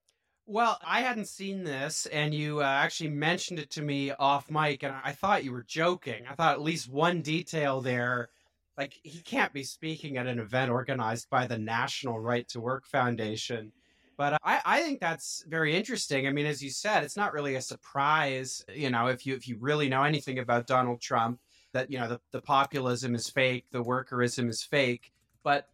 Well, 0.47 0.79
I 0.85 1.03
hadn't 1.03 1.29
seen 1.29 1.63
this, 1.63 2.07
and 2.07 2.35
you 2.35 2.61
uh, 2.61 2.65
actually 2.65 3.11
mentioned 3.11 3.61
it 3.61 3.71
to 3.71 3.83
me 3.83 4.11
off 4.11 4.51
mic, 4.51 4.83
and 4.83 4.93
I 5.05 5.13
thought 5.13 5.45
you 5.45 5.53
were 5.53 5.63
joking. 5.63 6.25
I 6.29 6.35
thought 6.35 6.55
at 6.55 6.63
least 6.63 6.91
one 6.91 7.23
detail 7.23 7.81
there, 7.81 8.31
like 8.77 8.95
he 9.05 9.21
can't 9.21 9.53
be 9.53 9.63
speaking 9.63 10.17
at 10.17 10.27
an 10.27 10.41
event 10.41 10.73
organized 10.73 11.31
by 11.31 11.47
the 11.47 11.59
National 11.59 12.19
Right 12.19 12.49
to 12.49 12.61
Work 12.61 12.87
Foundation. 12.87 13.71
But 14.17 14.39
I, 14.43 14.61
I 14.65 14.83
think 14.83 15.01
that's 15.01 15.45
very 15.49 15.77
interesting. 15.77 16.27
I 16.27 16.31
mean, 16.33 16.47
as 16.47 16.63
you 16.63 16.71
said, 16.71 17.05
it's 17.05 17.17
not 17.17 17.33
really 17.33 17.55
a 17.55 17.63
surprise, 17.63 18.65
you 18.75 18.91
know, 18.91 19.07
if 19.07 19.25
you 19.25 19.37
if 19.37 19.47
you 19.47 19.57
really 19.61 19.89
know 19.89 20.03
anything 20.03 20.41
about 20.41 20.67
Donald 20.67 21.01
Trump, 21.01 21.39
that 21.73 21.93
you 21.93 21.99
know 21.99 22.09
the, 22.09 22.21
the 22.33 22.43
populism 22.43 23.15
is 23.15 23.31
fake, 23.31 23.67
the 23.71 23.85
workerism 23.85 24.49
is 24.51 24.65
fake. 24.65 25.13
But 25.45 25.70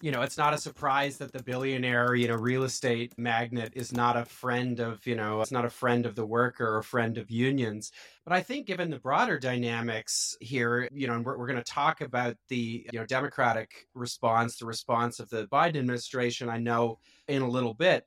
you 0.00 0.12
know, 0.12 0.22
it's 0.22 0.38
not 0.38 0.54
a 0.54 0.58
surprise 0.58 1.18
that 1.18 1.32
the 1.32 1.42
billionaire, 1.42 2.14
you 2.14 2.28
know, 2.28 2.34
real 2.34 2.62
estate 2.62 3.12
magnate 3.18 3.72
is 3.74 3.92
not 3.92 4.16
a 4.16 4.24
friend 4.24 4.78
of, 4.80 5.04
you 5.06 5.16
know, 5.16 5.40
it's 5.40 5.50
not 5.50 5.64
a 5.64 5.70
friend 5.70 6.06
of 6.06 6.14
the 6.14 6.24
worker 6.24 6.66
or 6.66 6.78
a 6.78 6.84
friend 6.84 7.18
of 7.18 7.30
unions. 7.30 7.90
But 8.24 8.32
I 8.32 8.42
think 8.42 8.66
given 8.66 8.90
the 8.90 8.98
broader 8.98 9.38
dynamics 9.38 10.36
here, 10.40 10.88
you 10.92 11.06
know, 11.06 11.14
and 11.14 11.24
we're, 11.24 11.36
we're 11.36 11.46
going 11.46 11.62
to 11.62 11.64
talk 11.64 12.00
about 12.00 12.36
the, 12.48 12.86
you 12.92 12.98
know, 12.98 13.06
Democratic 13.06 13.88
response, 13.94 14.56
the 14.56 14.66
response 14.66 15.18
of 15.18 15.30
the 15.30 15.46
Biden 15.48 15.78
administration, 15.78 16.48
I 16.48 16.58
know 16.58 16.98
in 17.26 17.42
a 17.42 17.48
little 17.48 17.74
bit. 17.74 18.06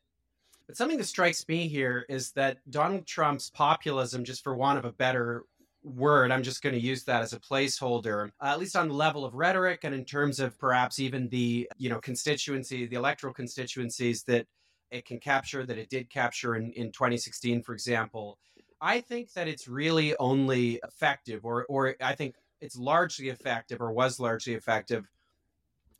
But 0.68 0.78
something 0.78 0.98
that 0.98 1.08
strikes 1.08 1.46
me 1.50 1.68
here 1.68 2.06
is 2.08 2.32
that 2.32 2.60
Donald 2.70 3.06
Trump's 3.06 3.50
populism, 3.50 4.24
just 4.24 4.44
for 4.44 4.56
want 4.56 4.80
of 4.80 4.86
a 4.86 4.94
better 4.94 5.44
word. 5.84 6.32
I'm 6.32 6.44
just 6.44 6.62
going 6.62 6.76
to 6.76 6.82
use 6.82 7.04
that 7.06 7.22
as 7.22 7.34
a 7.34 7.40
placeholder, 7.40 8.32
uh, 8.42 8.46
at 8.46 8.60
least 8.60 8.76
on 8.76 8.88
the 8.88 8.94
level 8.94 9.26
of 9.26 9.34
rhetoric 9.34 9.82
and 9.84 9.96
in 9.96 10.06
terms 10.06 10.40
of 10.40 10.58
perhaps 10.60 11.00
even 11.00 11.28
the, 11.30 11.68
you 11.78 11.90
know, 11.90 12.00
constituency, 12.00 12.86
the 12.86 12.96
electoral 12.96 13.34
constituencies 13.34 14.24
that 14.24 14.46
it 14.92 15.06
can 15.06 15.20
capture, 15.20 15.66
that 15.66 15.78
it 15.78 15.90
did 15.90 16.10
capture 16.10 16.56
in, 16.56 16.72
in 16.74 16.92
2016, 16.92 17.64
for 17.64 17.74
example. 17.74 18.38
I 18.80 19.02
think 19.02 19.34
that 19.34 19.48
it's 19.48 19.68
really 19.68 20.16
only 20.18 20.80
effective, 20.84 21.46
or, 21.46 21.66
or 21.66 21.96
I 22.02 22.16
think 22.16 22.36
it's 22.62 22.76
largely 22.76 23.30
effective, 23.30 23.82
or 23.82 23.92
was 23.92 24.20
largely 24.20 24.54
effective, 24.54 25.08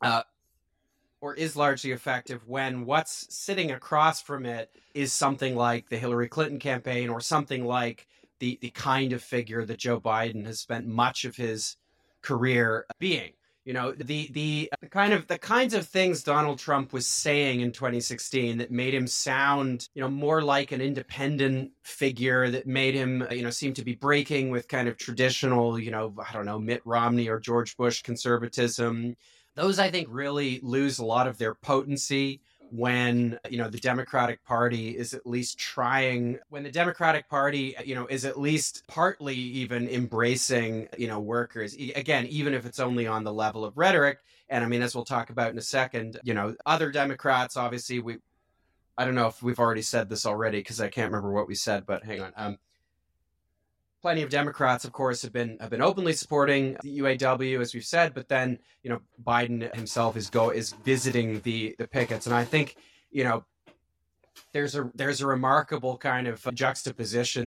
uh, 0.00 0.22
or 1.20 1.34
is 1.34 1.56
largely 1.56 1.92
effective 1.92 2.46
when 2.46 2.84
what's 2.84 3.32
sitting 3.34 3.70
across 3.70 4.20
from 4.20 4.44
it 4.44 4.70
is 4.94 5.12
something 5.12 5.54
like 5.56 5.88
the 5.88 5.96
Hillary 5.96 6.28
Clinton 6.28 6.58
campaign 6.58 7.08
or 7.08 7.20
something 7.20 7.64
like 7.64 8.06
the 8.42 8.58
the 8.60 8.70
kind 8.70 9.12
of 9.12 9.22
figure 9.22 9.64
that 9.64 9.78
Joe 9.78 10.00
Biden 10.00 10.44
has 10.46 10.58
spent 10.58 10.84
much 10.84 11.24
of 11.24 11.36
his 11.36 11.76
career 12.22 12.86
being. 12.98 13.34
You 13.64 13.72
know, 13.72 13.92
the 13.92 14.28
the, 14.32 14.68
the 14.80 14.88
kind 14.88 15.12
of 15.12 15.28
the 15.28 15.38
kinds 15.38 15.74
of 15.74 15.86
things 15.86 16.24
Donald 16.24 16.58
Trump 16.58 16.92
was 16.92 17.06
saying 17.06 17.60
in 17.60 17.70
2016 17.70 18.58
that 18.58 18.72
made 18.72 18.94
him 18.94 19.06
sound, 19.06 19.88
you 19.94 20.02
know, 20.02 20.08
more 20.08 20.42
like 20.42 20.72
an 20.72 20.80
independent 20.80 21.70
figure 21.82 22.50
that 22.50 22.66
made 22.66 22.94
him, 22.94 23.22
uh, 23.22 23.32
you 23.32 23.44
know, 23.44 23.50
seem 23.50 23.74
to 23.74 23.84
be 23.84 23.94
breaking 23.94 24.50
with 24.50 24.66
kind 24.66 24.88
of 24.88 24.96
traditional, 24.96 25.78
you 25.78 25.92
know, 25.92 26.12
I 26.28 26.32
don't 26.32 26.44
know, 26.44 26.58
Mitt 26.58 26.82
Romney 26.84 27.28
or 27.28 27.38
George 27.38 27.76
Bush 27.76 28.02
conservatism. 28.02 29.14
Those 29.54 29.78
I 29.78 29.88
think 29.88 30.08
really 30.10 30.58
lose 30.64 30.98
a 30.98 31.04
lot 31.04 31.28
of 31.28 31.38
their 31.38 31.54
potency 31.54 32.40
when 32.72 33.38
you 33.50 33.58
know 33.58 33.68
the 33.68 33.78
democratic 33.78 34.42
party 34.44 34.96
is 34.96 35.12
at 35.12 35.26
least 35.26 35.58
trying 35.58 36.38
when 36.48 36.62
the 36.62 36.70
democratic 36.70 37.28
party 37.28 37.76
you 37.84 37.94
know 37.94 38.06
is 38.06 38.24
at 38.24 38.40
least 38.40 38.82
partly 38.88 39.34
even 39.34 39.86
embracing 39.90 40.88
you 40.96 41.06
know 41.06 41.20
workers 41.20 41.76
again 41.94 42.24
even 42.28 42.54
if 42.54 42.64
it's 42.64 42.80
only 42.80 43.06
on 43.06 43.24
the 43.24 43.32
level 43.32 43.62
of 43.62 43.76
rhetoric 43.76 44.20
and 44.48 44.64
i 44.64 44.66
mean 44.66 44.80
as 44.80 44.94
we'll 44.94 45.04
talk 45.04 45.28
about 45.28 45.50
in 45.50 45.58
a 45.58 45.62
second 45.62 46.18
you 46.24 46.32
know 46.32 46.56
other 46.64 46.90
democrats 46.90 47.58
obviously 47.58 47.98
we 47.98 48.16
i 48.96 49.04
don't 49.04 49.14
know 49.14 49.26
if 49.26 49.42
we've 49.42 49.60
already 49.60 49.82
said 49.82 50.08
this 50.08 50.24
already 50.24 50.60
because 50.60 50.80
i 50.80 50.88
can't 50.88 51.12
remember 51.12 51.30
what 51.30 51.46
we 51.46 51.54
said 51.54 51.84
but 51.84 52.02
hang 52.02 52.22
on 52.22 52.32
um 52.36 52.56
plenty 54.02 54.22
of 54.22 54.28
Democrats, 54.28 54.84
of 54.84 54.92
course, 54.92 55.22
have 55.22 55.32
been 55.32 55.56
have 55.60 55.70
been 55.70 55.80
openly 55.80 56.12
supporting 56.12 56.76
the 56.82 56.98
UAW, 56.98 57.60
as 57.60 57.72
we've 57.72 57.84
said. 57.84 58.12
But 58.12 58.28
then, 58.28 58.58
you 58.82 58.90
know, 58.90 59.00
Biden 59.24 59.74
himself 59.74 60.16
is 60.16 60.28
go 60.28 60.50
is 60.50 60.72
visiting 60.84 61.40
the 61.40 61.74
the 61.78 61.86
pickets, 61.86 62.26
and 62.26 62.34
I 62.34 62.44
think, 62.44 62.76
you 63.10 63.24
know, 63.24 63.44
there's 64.52 64.74
a 64.74 64.90
there's 64.94 65.20
a 65.20 65.26
remarkable 65.26 65.96
kind 65.96 66.26
of 66.26 66.46
juxtaposition. 66.52 67.44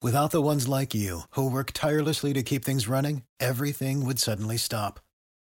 Without 0.00 0.30
the 0.30 0.40
ones 0.40 0.68
like 0.68 0.94
you 0.94 1.22
who 1.30 1.50
work 1.50 1.72
tirelessly 1.72 2.32
to 2.32 2.42
keep 2.44 2.64
things 2.64 2.86
running, 2.86 3.24
everything 3.40 4.06
would 4.06 4.20
suddenly 4.20 4.56
stop. 4.56 5.00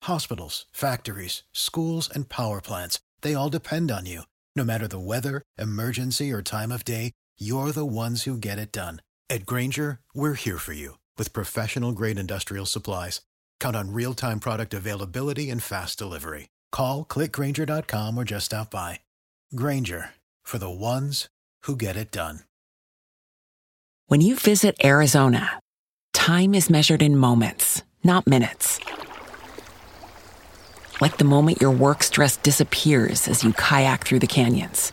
Hospitals, 0.04 0.66
factories, 0.72 1.42
schools, 1.52 2.08
and 2.14 2.28
power 2.28 2.60
plants—they 2.60 3.34
all 3.34 3.50
depend 3.50 3.90
on 3.90 4.06
you. 4.06 4.22
No 4.54 4.64
matter 4.64 4.86
the 4.86 5.00
weather, 5.00 5.42
emergency, 5.58 6.32
or 6.32 6.42
time 6.42 6.70
of 6.70 6.84
day, 6.84 7.12
you're 7.38 7.72
the 7.72 7.84
ones 7.84 8.22
who 8.22 8.38
get 8.38 8.58
it 8.58 8.72
done. 8.72 9.00
At 9.28 9.44
Grainger, 9.44 9.98
we're 10.14 10.34
here 10.34 10.58
for 10.58 10.72
you 10.72 10.98
with 11.18 11.32
professional 11.32 11.90
grade 11.90 12.18
industrial 12.18 12.64
supplies. 12.64 13.22
Count 13.58 13.74
on 13.74 13.92
real 13.92 14.14
time 14.14 14.38
product 14.40 14.72
availability 14.72 15.50
and 15.50 15.62
fast 15.62 15.98
delivery. 15.98 16.48
Call 16.72 17.04
clickgrainger.com 17.04 18.16
or 18.16 18.24
just 18.24 18.46
stop 18.46 18.70
by. 18.70 19.00
Grainger 19.54 20.10
for 20.42 20.58
the 20.58 20.70
ones 20.70 21.28
who 21.62 21.76
get 21.76 21.96
it 21.96 22.12
done. 22.12 22.40
When 24.06 24.20
you 24.20 24.36
visit 24.36 24.76
Arizona, 24.84 25.58
time 26.12 26.54
is 26.54 26.70
measured 26.70 27.02
in 27.02 27.16
moments, 27.16 27.82
not 28.04 28.28
minutes. 28.28 28.78
Like 31.00 31.18
the 31.18 31.24
moment 31.24 31.60
your 31.60 31.72
work 31.72 32.04
stress 32.04 32.36
disappears 32.36 33.26
as 33.26 33.42
you 33.42 33.52
kayak 33.52 34.04
through 34.04 34.20
the 34.20 34.28
canyons 34.28 34.92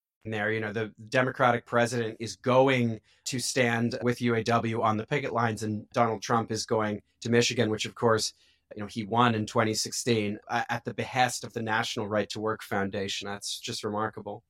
there. 0.25 0.51
You 0.51 0.59
know, 0.59 0.73
the 0.73 0.91
Democratic 1.09 1.65
president 1.65 2.17
is 2.19 2.35
going 2.35 2.99
to 3.25 3.39
stand 3.39 3.97
with 4.03 4.19
UAW 4.19 4.83
on 4.83 4.97
the 4.97 5.05
picket 5.05 5.33
lines, 5.33 5.63
and 5.63 5.89
Donald 5.91 6.21
Trump 6.21 6.51
is 6.51 6.65
going 6.65 7.01
to 7.21 7.29
Michigan, 7.29 7.69
which, 7.69 7.85
of 7.85 7.95
course, 7.95 8.33
you 8.75 8.81
know 8.81 8.87
he 8.87 9.03
won 9.03 9.35
in 9.35 9.45
2016 9.45 10.37
at 10.49 10.85
the 10.85 10.93
behest 10.93 11.43
of 11.43 11.53
the 11.53 11.61
National 11.61 12.07
Right 12.07 12.29
to 12.29 12.39
Work 12.39 12.63
Foundation. 12.63 13.27
That's 13.27 13.59
just 13.59 13.83
remarkable. 13.83 14.43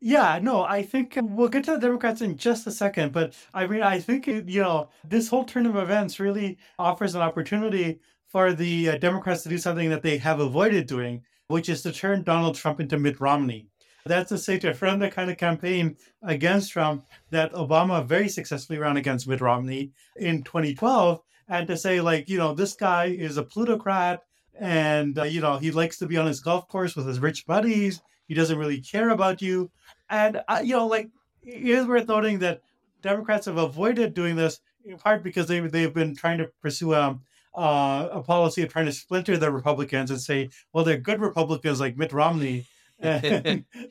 Yeah, 0.00 0.38
no, 0.42 0.62
I 0.62 0.82
think 0.82 1.18
we'll 1.20 1.48
get 1.48 1.64
to 1.64 1.72
the 1.72 1.78
Democrats 1.78 2.20
in 2.20 2.36
just 2.36 2.66
a 2.66 2.70
second, 2.70 3.12
but 3.12 3.34
I 3.54 3.66
mean, 3.66 3.82
I 3.82 3.98
think 3.98 4.26
you 4.26 4.42
know 4.42 4.90
this 5.08 5.28
whole 5.28 5.44
turn 5.44 5.66
of 5.66 5.76
events 5.76 6.20
really 6.20 6.58
offers 6.78 7.14
an 7.14 7.22
opportunity 7.22 8.00
for 8.28 8.52
the 8.52 8.90
uh, 8.90 8.98
Democrats 8.98 9.42
to 9.44 9.48
do 9.48 9.58
something 9.58 9.88
that 9.88 10.02
they 10.02 10.18
have 10.18 10.40
avoided 10.40 10.86
doing, 10.86 11.22
which 11.48 11.68
is 11.68 11.82
to 11.82 11.92
turn 11.92 12.22
Donald 12.24 12.56
Trump 12.56 12.80
into 12.80 12.98
Mitt 12.98 13.20
Romney. 13.20 13.68
That's 14.06 14.28
to 14.28 14.38
say, 14.38 14.58
to 14.60 14.72
front 14.74 15.00
the 15.00 15.10
kind 15.10 15.30
of 15.30 15.36
campaign 15.36 15.96
against 16.22 16.72
Trump 16.72 17.04
that 17.30 17.52
Obama 17.52 18.06
very 18.06 18.28
successfully 18.28 18.78
ran 18.78 18.96
against 18.96 19.28
Mitt 19.28 19.40
Romney 19.40 19.92
in 20.16 20.42
2012, 20.42 21.20
and 21.48 21.66
to 21.66 21.76
say, 21.76 22.00
like, 22.00 22.28
you 22.28 22.38
know, 22.38 22.54
this 22.54 22.74
guy 22.74 23.06
is 23.06 23.36
a 23.36 23.42
plutocrat 23.42 24.22
and, 24.58 25.18
uh, 25.18 25.24
you 25.24 25.40
know, 25.40 25.58
he 25.58 25.70
likes 25.70 25.98
to 25.98 26.06
be 26.06 26.16
on 26.16 26.26
his 26.26 26.40
golf 26.40 26.68
course 26.68 26.96
with 26.96 27.06
his 27.06 27.20
rich 27.20 27.46
buddies. 27.46 28.00
He 28.26 28.34
doesn't 28.34 28.58
really 28.58 28.80
care 28.80 29.10
about 29.10 29.42
you. 29.42 29.70
And, 30.08 30.40
uh, 30.48 30.60
you 30.64 30.74
know, 30.74 30.86
like, 30.86 31.10
it 31.42 31.62
is 31.62 31.86
worth 31.86 32.08
noting 32.08 32.38
that 32.40 32.62
Democrats 33.02 33.46
have 33.46 33.58
avoided 33.58 34.14
doing 34.14 34.34
this 34.34 34.60
in 34.84 34.96
part 34.96 35.22
because 35.22 35.46
they, 35.46 35.60
they've 35.60 35.94
been 35.94 36.16
trying 36.16 36.38
to 36.38 36.50
pursue 36.62 36.94
um, 36.94 37.22
uh, 37.54 38.08
a 38.10 38.22
policy 38.22 38.62
of 38.62 38.72
trying 38.72 38.86
to 38.86 38.92
splinter 38.92 39.36
the 39.36 39.50
Republicans 39.50 40.10
and 40.10 40.20
say, 40.20 40.48
well, 40.72 40.84
they're 40.84 40.98
good 40.98 41.20
Republicans 41.20 41.80
like 41.80 41.96
Mitt 41.96 42.12
Romney 42.12 42.66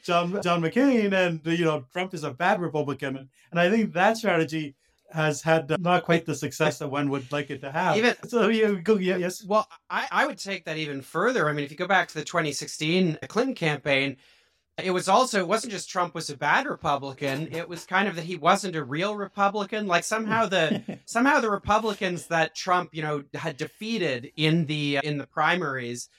John 0.04 0.42
John 0.42 0.62
McCain, 0.62 1.14
and 1.14 1.42
you 1.46 1.66
know 1.66 1.86
Trump 1.94 2.14
is 2.14 2.24
a 2.24 2.32
bad 2.32 2.60
Republican, 2.60 3.30
and 3.52 3.60
I 3.60 3.70
think 3.70 3.94
that 3.94 4.18
strategy 4.18 4.76
has 5.12 5.42
had 5.42 5.80
not 5.80 6.04
quite 6.04 6.26
the 6.26 6.36
success 6.36 6.80
that 6.80 6.88
one 6.88 7.10
would 7.10 7.32
like 7.32 7.50
it 7.50 7.62
to 7.62 7.72
have. 7.72 7.98
Even 7.98 8.16
so, 8.28 8.50
you 8.50 8.82
go. 8.82 8.98
Yeah, 8.98 9.18
yes. 9.18 9.44
Well, 9.44 9.68
I 9.90 10.08
I 10.12 10.26
would 10.26 10.40
take 10.40 10.66
that 10.66 10.78
even 10.78 11.02
further. 11.02 11.48
I 11.48 11.54
mean, 11.54 11.66
if 11.66 11.72
you 11.72 11.78
go 11.78 11.88
back 11.88 12.08
to 12.10 12.14
the 12.16 12.24
2016 12.24 13.20
Clinton 13.28 13.56
campaign, 13.56 14.18
it 14.84 14.92
was 14.92 15.08
also 15.08 15.40
it 15.40 15.48
wasn't 15.48 15.72
just 15.72 15.90
Trump 15.90 16.14
was 16.14 16.30
a 16.30 16.38
bad 16.38 16.66
Republican. 16.66 17.48
It 17.52 17.70
was 17.70 17.86
kind 17.86 18.08
of 18.08 18.16
that 18.16 18.26
he 18.26 18.36
wasn't 18.36 18.76
a 18.76 18.84
real 18.84 19.16
Republican. 19.16 19.88
Like 19.88 20.04
somehow 20.04 20.48
the 20.48 21.00
somehow 21.06 21.40
the 21.40 21.50
Republicans 21.50 22.28
that 22.28 22.56
Trump 22.56 22.90
you 22.94 23.02
know 23.02 23.24
had 23.34 23.58
defeated 23.58 24.32
in 24.36 24.66
the 24.66 25.00
in 25.04 25.18
the 25.18 25.28
primaries 25.28 26.10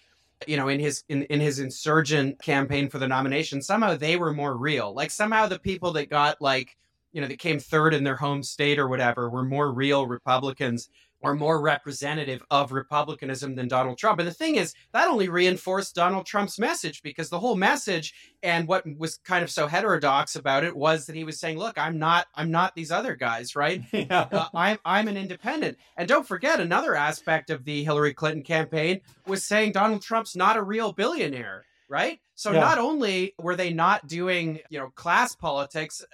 you 0.47 0.57
know 0.57 0.69
in 0.69 0.81
his 0.81 1.05
in, 1.09 1.23
in 1.25 1.41
his 1.41 1.59
insurgent 1.59 2.41
campaign 2.43 2.89
for 2.89 2.99
the 2.99 3.09
nomination 3.09 3.63
somehow 3.63 3.97
they 3.97 4.17
were 4.17 4.33
more 4.33 4.57
real. 4.57 4.95
Like 4.95 5.11
somehow 5.11 5.47
the 5.47 5.59
people 5.59 5.93
that 5.93 6.11
got 6.11 6.41
like 6.41 6.77
you 7.17 7.23
know 7.23 7.29
that 7.29 7.39
came 7.39 7.59
third 7.59 7.95
in 7.95 8.05
their 8.05 8.17
home 8.17 8.43
state 8.43 8.79
or 8.79 8.89
whatever 8.89 9.31
were 9.31 9.43
more 9.43 9.73
real 9.73 10.07
republicans 10.07 10.91
or 11.21 11.35
more 11.35 11.63
representative 11.63 12.43
of 12.51 12.73
republicanism 12.73 13.55
than 13.55 13.69
Donald 13.69 13.97
Trump. 13.97 14.19
And 14.21 14.29
the 14.29 14.35
thing 14.35 14.57
is, 14.57 14.75
that 14.93 15.09
only 15.09 15.31
reinforced 15.31 15.95
Donald 15.95 16.27
Trump's 16.27 16.59
message 16.59 17.03
because 17.03 17.31
the 17.31 17.41
whole 17.41 17.57
message 17.57 18.13
and 18.43 18.69
what 18.69 18.85
was 18.99 19.17
kind 19.25 19.43
of 19.43 19.51
so 19.51 19.67
heterodox 19.67 20.37
about 20.37 20.63
it 20.63 20.77
was 20.77 21.07
that 21.07 21.17
he 21.17 21.25
was 21.25 21.41
saying, 21.41 21.59
"Look, 21.59 21.79
I'm 21.79 21.99
not 21.99 22.27
I'm 22.35 22.51
not 22.51 22.75
these 22.75 22.93
other 22.93 23.17
guys, 23.17 23.57
right? 23.57 23.83
Yeah. 23.93 24.29
Uh, 24.31 24.49
I'm 24.55 24.79
I'm 24.85 25.09
an 25.09 25.17
independent." 25.17 25.79
And 25.97 26.07
don't 26.07 26.29
forget 26.29 26.61
another 26.61 26.95
aspect 26.95 27.49
of 27.49 27.65
the 27.65 27.83
Hillary 27.83 28.13
Clinton 28.13 28.43
campaign 28.43 29.01
was 29.27 29.43
saying 29.43 29.73
Donald 29.73 30.03
Trump's 30.03 30.37
not 30.37 30.59
a 30.59 30.63
real 30.63 30.93
billionaire, 30.93 31.65
right? 31.89 32.21
So 32.35 32.53
yeah. 32.53 32.61
not 32.61 32.79
only 32.79 33.35
were 33.41 33.57
they 33.57 33.73
not 33.73 34.07
doing, 34.07 34.61
you 34.69 34.79
know, 34.79 34.91
class 34.91 35.35
politics, 35.35 36.05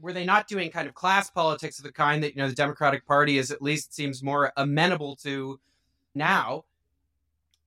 were 0.00 0.12
they 0.12 0.24
not 0.24 0.48
doing 0.48 0.70
kind 0.70 0.88
of 0.88 0.94
class 0.94 1.30
politics 1.30 1.78
of 1.78 1.84
the 1.84 1.92
kind 1.92 2.22
that 2.22 2.34
you 2.34 2.42
know 2.42 2.48
the 2.48 2.54
Democratic 2.54 3.06
Party 3.06 3.38
is 3.38 3.50
at 3.50 3.62
least 3.62 3.94
seems 3.94 4.22
more 4.22 4.52
amenable 4.56 5.16
to 5.16 5.60
now? 6.14 6.64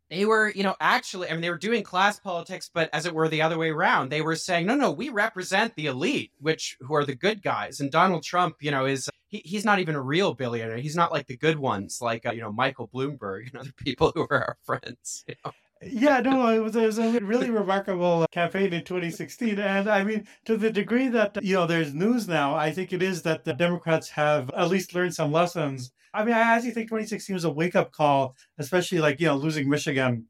They 0.09 0.25
were, 0.25 0.49
you 0.49 0.61
know, 0.61 0.75
actually, 0.79 1.29
I 1.29 1.31
mean, 1.31 1.41
they 1.41 1.49
were 1.49 1.57
doing 1.57 1.81
class 1.81 2.19
politics, 2.19 2.69
but 2.71 2.87
as 2.93 3.07
it 3.07 3.15
were 3.15 3.27
the 3.27 3.41
other 3.41 3.57
way 3.57 3.71
around. 3.71 4.09
They 4.09 4.21
were 4.21 4.35
saying, 4.35 4.67
no, 4.67 4.75
no, 4.75 4.91
we 4.91 5.09
represent 5.09 5.73
the 5.75 5.87
elite, 5.87 6.31
which 6.39 6.77
who 6.81 6.93
are 6.93 7.05
the 7.05 7.15
good 7.15 7.41
guys. 7.41 7.79
And 7.79 7.91
Donald 7.91 8.22
Trump, 8.22 8.57
you 8.59 8.69
know, 8.69 8.85
is 8.85 9.09
he, 9.33 9.41
he's 9.43 9.65
not 9.65 9.79
even 9.79 9.96
a 9.96 10.01
real 10.01 10.35
billionaire. 10.35 10.77
He's 10.77 10.96
not 10.96 11.11
like 11.11 11.25
the 11.25 11.35
good 11.35 11.57
ones, 11.57 12.00
like 12.00 12.27
uh, 12.27 12.31
you 12.31 12.41
know 12.41 12.51
Michael 12.51 12.87
Bloomberg 12.93 13.48
and 13.50 13.55
other 13.59 13.74
people 13.75 14.11
who 14.13 14.22
are 14.29 14.33
our 14.33 14.57
friends. 14.63 15.25
You 15.27 15.35
know? 15.43 15.51
Yeah, 15.85 16.19
no, 16.19 16.48
it 16.50 16.59
was, 16.59 16.75
it 16.75 16.85
was 16.85 16.98
a 16.98 17.19
really 17.19 17.50
remarkable 17.50 18.25
campaign 18.31 18.74
in 18.74 18.83
2016. 18.83 19.59
And 19.59 19.89
I 19.89 20.03
mean, 20.03 20.27
to 20.46 20.57
the 20.57 20.72
degree 20.72 21.07
that, 21.09 21.37
you 21.43 21.55
know, 21.55 21.65
there's 21.65 21.93
news 21.93 22.27
now, 22.27 22.55
I 22.55 22.72
think 22.72 22.93
it 22.93 23.01
is 23.01 23.22
that 23.24 23.43
the 23.43 23.53
Democrats 23.53 24.09
have 24.09 24.50
at 24.51 24.69
least 24.69 24.93
learned 24.93 25.15
some 25.15 25.31
lessons. 25.31 25.91
I 26.13 26.24
mean, 26.24 26.33
I 26.33 26.39
actually 26.39 26.72
think 26.72 26.89
2016 26.89 27.33
was 27.33 27.43
a 27.43 27.50
wake 27.50 27.75
up 27.75 27.91
call, 27.91 28.35
especially 28.57 29.00
like, 29.00 29.19
you 29.19 29.27
know, 29.27 29.35
losing 29.35 29.69
Michigan. 29.69 30.25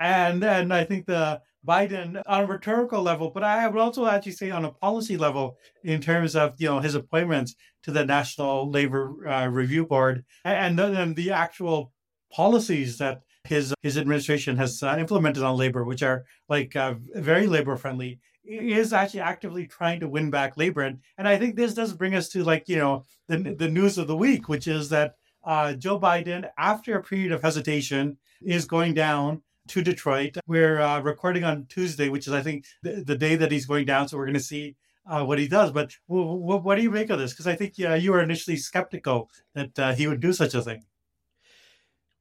And 0.00 0.42
then 0.42 0.72
I 0.72 0.84
think 0.84 1.06
the 1.06 1.40
Biden 1.66 2.20
on 2.26 2.42
a 2.42 2.46
rhetorical 2.46 3.02
level, 3.02 3.30
but 3.30 3.42
I 3.42 3.66
would 3.66 3.80
also 3.80 4.06
actually 4.06 4.32
say 4.32 4.50
on 4.50 4.64
a 4.64 4.72
policy 4.72 5.16
level 5.16 5.56
in 5.82 6.00
terms 6.00 6.36
of, 6.36 6.54
you 6.58 6.68
know, 6.68 6.80
his 6.80 6.94
appointments 6.94 7.54
to 7.84 7.90
the 7.90 8.04
National 8.04 8.70
Labor 8.70 9.26
uh, 9.26 9.46
Review 9.46 9.86
Board 9.86 10.24
and 10.44 10.78
then 10.78 11.14
the 11.14 11.30
actual 11.30 11.92
policies 12.30 12.98
that 12.98 13.22
his 13.44 13.74
his 13.82 13.98
administration 13.98 14.56
has 14.56 14.82
uh, 14.82 14.96
implemented 14.98 15.42
on 15.42 15.56
labor, 15.56 15.84
which 15.84 16.02
are 16.02 16.24
like 16.48 16.74
uh, 16.76 16.94
very 17.14 17.46
labor 17.46 17.76
friendly, 17.76 18.18
is 18.44 18.92
actually 18.92 19.20
actively 19.20 19.66
trying 19.66 20.00
to 20.00 20.08
win 20.08 20.30
back 20.30 20.56
labor. 20.56 20.82
And, 20.82 21.00
and 21.18 21.28
I 21.28 21.36
think 21.36 21.56
this 21.56 21.74
does 21.74 21.92
bring 21.92 22.14
us 22.14 22.28
to 22.30 22.42
like 22.42 22.68
you 22.68 22.76
know 22.76 23.04
the 23.28 23.54
the 23.58 23.68
news 23.68 23.98
of 23.98 24.06
the 24.06 24.16
week, 24.16 24.48
which 24.48 24.66
is 24.66 24.88
that 24.88 25.14
uh, 25.44 25.74
Joe 25.74 26.00
Biden, 26.00 26.48
after 26.58 26.96
a 26.96 27.02
period 27.02 27.32
of 27.32 27.42
hesitation, 27.42 28.16
is 28.42 28.64
going 28.64 28.94
down 28.94 29.42
to 29.68 29.82
Detroit. 29.82 30.36
We're 30.46 30.80
uh, 30.80 31.00
recording 31.00 31.44
on 31.44 31.66
Tuesday, 31.66 32.08
which 32.08 32.26
is 32.26 32.32
I 32.32 32.42
think 32.42 32.64
the, 32.82 33.02
the 33.04 33.16
day 33.16 33.36
that 33.36 33.52
he's 33.52 33.66
going 33.66 33.84
down. 33.84 34.08
So 34.08 34.16
we're 34.16 34.26
going 34.26 34.34
to 34.34 34.40
see 34.40 34.76
uh, 35.06 35.22
what 35.24 35.38
he 35.38 35.48
does. 35.48 35.70
But 35.70 35.92
w- 36.08 36.40
w- 36.40 36.60
what 36.60 36.76
do 36.76 36.82
you 36.82 36.90
make 36.90 37.10
of 37.10 37.18
this? 37.18 37.32
Because 37.32 37.46
I 37.46 37.56
think 37.56 37.78
you 37.78 38.12
were 38.12 38.22
initially 38.22 38.56
skeptical 38.56 39.30
that 39.54 39.78
uh, 39.78 39.94
he 39.94 40.06
would 40.06 40.20
do 40.20 40.32
such 40.32 40.54
a 40.54 40.62
thing. 40.62 40.82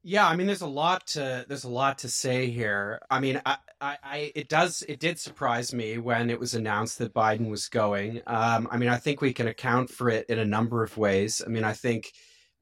Yeah, 0.05 0.27
I 0.27 0.35
mean, 0.35 0.47
there's 0.47 0.61
a 0.61 0.67
lot 0.67 1.07
to 1.07 1.45
there's 1.47 1.63
a 1.63 1.69
lot 1.69 1.99
to 1.99 2.09
say 2.09 2.49
here. 2.49 2.99
I 3.09 3.21
mean, 3.21 3.41
I, 3.45 3.57
I, 3.79 3.97
I 4.03 4.31
it 4.35 4.49
does 4.49 4.83
it 4.89 4.99
did 4.99 5.17
surprise 5.17 5.73
me 5.73 5.97
when 5.97 6.29
it 6.29 6.37
was 6.39 6.55
announced 6.55 6.97
that 6.99 7.13
Biden 7.13 7.49
was 7.49 7.69
going. 7.69 8.21
Um, 8.27 8.67
I 8.69 8.77
mean, 8.77 8.89
I 8.89 8.97
think 8.97 9.21
we 9.21 9.31
can 9.31 9.47
account 9.47 9.89
for 9.89 10.09
it 10.09 10.25
in 10.27 10.39
a 10.39 10.45
number 10.45 10.83
of 10.83 10.97
ways. 10.97 11.41
I 11.45 11.49
mean, 11.49 11.63
I 11.63 11.71
think 11.71 12.11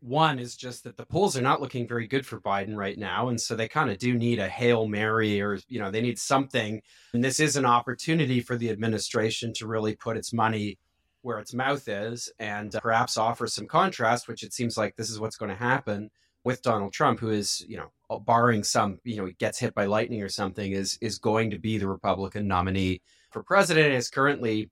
one 0.02 0.38
is 0.38 0.56
just 0.56 0.84
that 0.84 0.98
the 0.98 1.06
polls 1.06 1.36
are 1.36 1.42
not 1.42 1.62
looking 1.62 1.88
very 1.88 2.06
good 2.08 2.28
for 2.28 2.40
Biden 2.40 2.76
right 2.76 2.98
now, 2.98 3.30
and 3.30 3.42
so 3.42 3.56
they 3.56 3.68
kind 3.68 3.90
of 3.90 3.98
do 3.98 4.14
need 4.14 4.38
a 4.38 4.48
hail 4.48 4.88
mary, 4.88 5.42
or 5.42 5.58
you 5.68 5.80
know, 5.80 5.90
they 5.90 6.02
need 6.02 6.20
something. 6.20 6.80
And 7.14 7.24
this 7.24 7.40
is 7.40 7.56
an 7.56 7.66
opportunity 7.66 8.42
for 8.42 8.56
the 8.56 8.70
administration 8.70 9.52
to 9.56 9.68
really 9.68 9.96
put 9.96 10.16
its 10.18 10.32
money 10.32 10.78
where 11.24 11.40
its 11.40 11.56
mouth 11.56 11.88
is, 11.88 12.32
and 12.38 12.76
uh, 12.76 12.80
perhaps 12.82 13.18
offer 13.18 13.48
some 13.48 13.66
contrast, 13.66 14.28
which 14.28 14.44
it 14.44 14.54
seems 14.54 14.78
like 14.78 14.96
this 14.96 15.10
is 15.10 15.20
what's 15.20 15.38
going 15.38 15.50
to 15.50 15.56
happen 15.56 16.12
with 16.44 16.62
Donald 16.62 16.94
Trump, 16.94 17.20
who 17.20 17.30
is, 17.30 17.64
you 17.68 17.78
know, 17.78 17.92
uh, 18.10 18.18
barring 18.18 18.64
some, 18.64 19.00
you 19.04 19.18
know, 19.18 19.26
he 19.26 19.34
gets 19.34 19.60
hit 19.60 19.74
by 19.74 19.86
lightning 19.86 20.22
or 20.22 20.30
something, 20.30 20.72
is 20.72 20.98
is 21.02 21.18
going 21.18 21.52
to 21.52 21.60
be 21.60 21.78
the 21.78 21.88
Republican 21.88 22.48
nominee 22.48 23.02
for 23.32 23.44
president. 23.44 23.94
Is 23.94 24.10
currently 24.10 24.70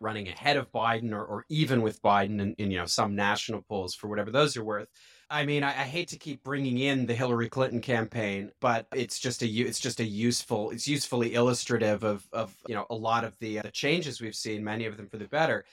running 0.00 0.28
ahead 0.28 0.56
of 0.56 0.70
Biden 0.72 1.12
or, 1.12 1.24
or 1.24 1.44
even 1.48 1.82
with 1.82 2.02
Biden 2.02 2.40
in, 2.40 2.54
in, 2.58 2.70
you 2.70 2.78
know 2.78 2.86
some 2.86 3.14
national 3.14 3.62
polls 3.62 3.94
for 3.94 4.08
whatever 4.08 4.30
those 4.30 4.56
are 4.56 4.64
worth. 4.64 4.88
I 5.30 5.44
mean, 5.46 5.62
I, 5.62 5.70
I, 5.70 5.84
hate 5.84 6.08
to 6.08 6.18
keep 6.18 6.44
bringing 6.44 6.78
in 6.78 7.06
the 7.06 7.14
Hillary 7.14 7.48
Clinton 7.48 7.80
campaign, 7.80 8.52
but 8.60 8.86
it's 8.94 9.18
just 9.18 9.42
a 9.42 9.46
it's 9.46 9.80
just 9.80 10.00
a 10.00 10.04
useful 10.04 10.70
it's 10.70 10.88
usefully 10.88 11.34
illustrative 11.34 12.04
of 12.04 12.26
of 12.32 12.54
you 12.66 12.74
know 12.74 12.86
a 12.90 12.94
lot 12.94 13.24
of 13.24 13.38
the, 13.38 13.58
uh, 13.58 13.62
the 13.62 13.70
changes 13.70 14.20
we've 14.20 14.34
seen, 14.34 14.62
many 14.64 14.86
of 14.86 14.96
them 14.96 15.08
for 15.08 15.16
the 15.16 15.28
better. 15.28 15.64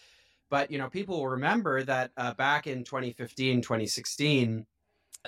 But 0.49 0.69
you 0.69 0.77
know, 0.77 0.89
people 0.89 1.17
will 1.17 1.29
remember 1.29 1.83
that 1.83 2.11
uh, 2.17 2.33
back 2.33 2.67
in 2.67 2.83
2015, 2.83 3.61
2016 3.61 4.65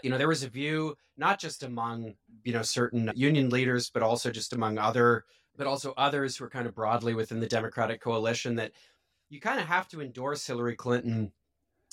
you 0.02 0.10
know 0.10 0.18
there 0.18 0.28
was 0.28 0.44
a 0.44 0.50
view 0.50 0.96
not 1.18 1.40
just 1.40 1.64
among 1.64 2.16
you 2.44 2.54
know 2.54 2.62
certain 2.62 3.12
union 3.16 3.50
leaders 3.50 3.90
but 3.90 4.04
also 4.04 4.32
just 4.32 4.54
among 4.54 4.78
other 4.78 5.26
but 5.56 5.68
also 5.68 5.94
others 5.98 6.36
who 6.36 6.46
are 6.46 6.50
kind 6.50 6.66
of 6.66 6.74
broadly 6.74 7.14
within 7.14 7.40
the 7.40 7.48
democratic 7.48 8.02
coalition 8.02 8.56
that 8.56 8.72
you 9.30 9.40
kind 9.40 9.60
of 9.60 9.68
have 9.68 9.88
to 9.88 10.02
endorse 10.02 10.46
hillary 10.46 10.76
clinton 10.76 11.32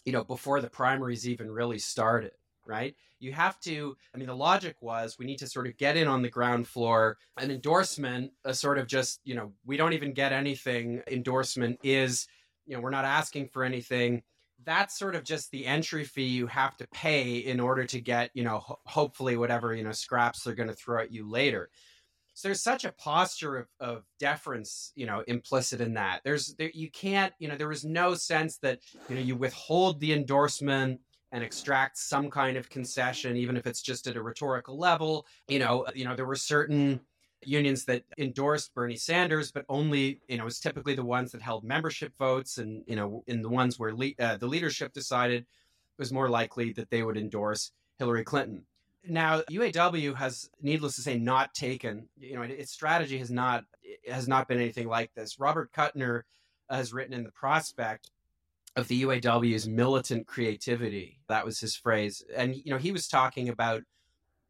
you 0.04 0.12
know 0.12 0.24
before 0.24 0.60
the 0.60 0.70
primaries 0.70 1.28
even 1.28 1.50
really 1.50 1.78
started 1.78 2.32
right? 2.66 2.94
You 3.18 3.32
have 3.32 3.60
to 3.60 3.96
i 4.14 4.18
mean 4.18 4.28
the 4.28 4.36
logic 4.36 4.76
was 4.80 5.18
we 5.18 5.26
need 5.26 5.38
to 5.38 5.46
sort 5.46 5.66
of 5.66 5.76
get 5.76 5.96
in 5.96 6.08
on 6.08 6.22
the 6.22 6.30
ground 6.30 6.66
floor 6.66 7.18
an 7.36 7.50
endorsement 7.50 8.32
a 8.46 8.54
sort 8.54 8.78
of 8.78 8.86
just 8.86 9.20
you 9.24 9.34
know 9.34 9.52
we 9.66 9.76
don't 9.76 9.92
even 9.92 10.14
get 10.14 10.32
anything 10.32 11.02
endorsement 11.06 11.78
is 11.82 12.26
you 12.64 12.74
know 12.74 12.80
we're 12.80 12.88
not 12.88 13.04
asking 13.04 13.46
for 13.48 13.62
anything 13.62 14.22
that's 14.64 14.98
sort 14.98 15.14
of 15.14 15.24
just 15.24 15.50
the 15.50 15.66
entry 15.66 16.04
fee 16.04 16.24
you 16.24 16.46
have 16.46 16.76
to 16.76 16.86
pay 16.88 17.38
in 17.38 17.60
order 17.60 17.84
to 17.84 18.00
get 18.00 18.30
you 18.34 18.44
know 18.44 18.58
ho- 18.58 18.80
hopefully 18.86 19.36
whatever 19.36 19.74
you 19.74 19.84
know 19.84 19.92
scraps 19.92 20.42
they're 20.42 20.54
going 20.54 20.68
to 20.68 20.74
throw 20.74 21.00
at 21.00 21.12
you 21.12 21.28
later 21.28 21.70
so 22.34 22.48
there's 22.48 22.62
such 22.62 22.84
a 22.84 22.92
posture 22.92 23.56
of, 23.56 23.66
of 23.80 24.04
deference 24.18 24.92
you 24.94 25.06
know 25.06 25.22
implicit 25.28 25.80
in 25.80 25.94
that 25.94 26.20
there's 26.24 26.54
there, 26.56 26.70
you 26.74 26.90
can't 26.90 27.32
you 27.38 27.48
know 27.48 27.56
there 27.56 27.72
is 27.72 27.84
no 27.84 28.14
sense 28.14 28.58
that 28.58 28.80
you 29.08 29.14
know 29.14 29.20
you 29.20 29.36
withhold 29.36 30.00
the 30.00 30.12
endorsement 30.12 31.00
and 31.32 31.44
extract 31.44 31.96
some 31.98 32.30
kind 32.30 32.56
of 32.56 32.68
concession, 32.68 33.36
even 33.36 33.56
if 33.56 33.66
it's 33.66 33.82
just 33.82 34.06
at 34.06 34.16
a 34.16 34.22
rhetorical 34.22 34.78
level. 34.78 35.26
You 35.48 35.60
know, 35.60 35.86
you 35.94 36.04
know, 36.04 36.16
there 36.16 36.26
were 36.26 36.36
certain 36.36 37.00
unions 37.42 37.84
that 37.86 38.04
endorsed 38.18 38.74
Bernie 38.74 38.96
Sanders, 38.96 39.50
but 39.50 39.64
only, 39.68 40.20
you 40.28 40.36
know, 40.36 40.42
it 40.42 40.44
was 40.44 40.60
typically 40.60 40.94
the 40.94 41.04
ones 41.04 41.32
that 41.32 41.42
held 41.42 41.64
membership 41.64 42.12
votes, 42.18 42.58
and 42.58 42.82
you 42.86 42.96
know, 42.96 43.24
in 43.26 43.42
the 43.42 43.48
ones 43.48 43.78
where 43.78 43.94
le- 43.94 44.14
uh, 44.18 44.36
the 44.36 44.46
leadership 44.46 44.92
decided 44.92 45.42
it 45.42 45.46
was 45.98 46.12
more 46.12 46.28
likely 46.28 46.72
that 46.74 46.90
they 46.90 47.02
would 47.02 47.16
endorse 47.16 47.72
Hillary 47.98 48.24
Clinton. 48.24 48.64
Now, 49.04 49.40
UAW 49.50 50.14
has, 50.16 50.50
needless 50.60 50.96
to 50.96 51.02
say, 51.02 51.18
not 51.18 51.54
taken. 51.54 52.08
You 52.18 52.34
know, 52.36 52.42
its 52.42 52.70
strategy 52.70 53.18
has 53.18 53.30
not 53.30 53.64
has 54.08 54.28
not 54.28 54.46
been 54.46 54.58
anything 54.58 54.88
like 54.88 55.12
this. 55.14 55.40
Robert 55.40 55.72
Kuttner 55.72 56.22
has 56.68 56.92
written 56.92 57.14
in 57.14 57.24
the 57.24 57.32
prospect 57.32 58.10
of 58.76 58.88
the 58.88 59.02
UAW's 59.02 59.66
militant 59.66 60.26
creativity. 60.26 61.20
That 61.28 61.44
was 61.44 61.60
his 61.60 61.74
phrase, 61.74 62.22
and 62.36 62.54
you 62.54 62.70
know, 62.70 62.78
he 62.78 62.92
was 62.92 63.08
talking 63.08 63.48
about 63.48 63.82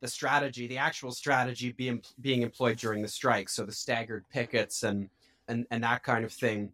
the 0.00 0.08
strategy, 0.08 0.66
the 0.66 0.78
actual 0.78 1.12
strategy 1.12 1.72
being 1.72 2.02
being 2.20 2.42
employed 2.42 2.78
during 2.78 3.02
the 3.02 3.08
strike. 3.08 3.48
So 3.48 3.64
the 3.64 3.72
staggered 3.72 4.24
pickets 4.28 4.82
and 4.82 5.10
and 5.48 5.66
and 5.70 5.84
that 5.84 6.02
kind 6.02 6.24
of 6.24 6.32
thing, 6.32 6.72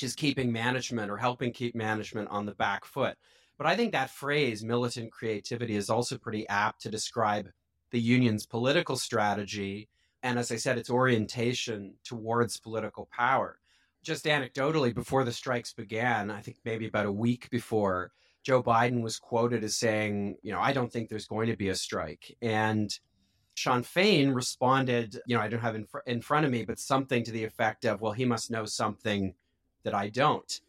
is 0.00 0.14
keeping 0.14 0.52
management 0.52 1.10
or 1.10 1.16
helping 1.16 1.52
keep 1.52 1.74
management 1.74 2.28
on 2.28 2.46
the 2.46 2.54
back 2.54 2.84
foot. 2.84 3.16
But 3.58 3.66
I 3.66 3.76
think 3.76 3.92
that 3.92 4.10
phrase, 4.10 4.64
militant 4.64 5.12
creativity, 5.12 5.76
is 5.76 5.90
also 5.90 6.16
pretty 6.16 6.48
apt 6.48 6.80
to 6.82 6.90
describe 6.90 7.48
the 7.90 8.00
union's 8.00 8.46
political 8.46 8.96
strategy 8.96 9.88
and, 10.22 10.38
as 10.38 10.52
I 10.52 10.56
said, 10.56 10.78
its 10.78 10.90
orientation 10.90 11.94
towards 12.04 12.58
political 12.58 13.08
power. 13.10 13.58
Just 14.02 14.24
anecdotally, 14.26 14.94
before 14.94 15.24
the 15.24 15.32
strikes 15.32 15.72
began, 15.72 16.30
I 16.30 16.40
think 16.40 16.58
maybe 16.64 16.86
about 16.86 17.06
a 17.06 17.12
week 17.12 17.50
before, 17.50 18.12
Joe 18.42 18.62
Biden 18.62 19.02
was 19.02 19.18
quoted 19.18 19.64
as 19.64 19.76
saying, 19.76 20.36
you 20.42 20.52
know, 20.52 20.60
I 20.60 20.72
don't 20.72 20.92
think 20.92 21.08
there's 21.08 21.26
going 21.26 21.48
to 21.48 21.56
be 21.56 21.68
a 21.68 21.74
strike. 21.74 22.36
And 22.40 22.90
Shawn 23.54 23.82
Fain 23.82 24.30
responded, 24.30 25.20
you 25.26 25.36
know, 25.36 25.42
I 25.42 25.48
don't 25.48 25.60
have 25.60 25.74
in, 25.74 25.84
fr- 25.84 25.98
in 26.06 26.22
front 26.22 26.46
of 26.46 26.52
me, 26.52 26.64
but 26.64 26.78
something 26.78 27.22
to 27.24 27.32
the 27.32 27.44
effect 27.44 27.84
of, 27.84 28.00
well, 28.00 28.12
he 28.12 28.24
must 28.24 28.50
know 28.50 28.64
something 28.64 29.34
that 29.84 29.94
I 29.94 30.08
don't. 30.08 30.60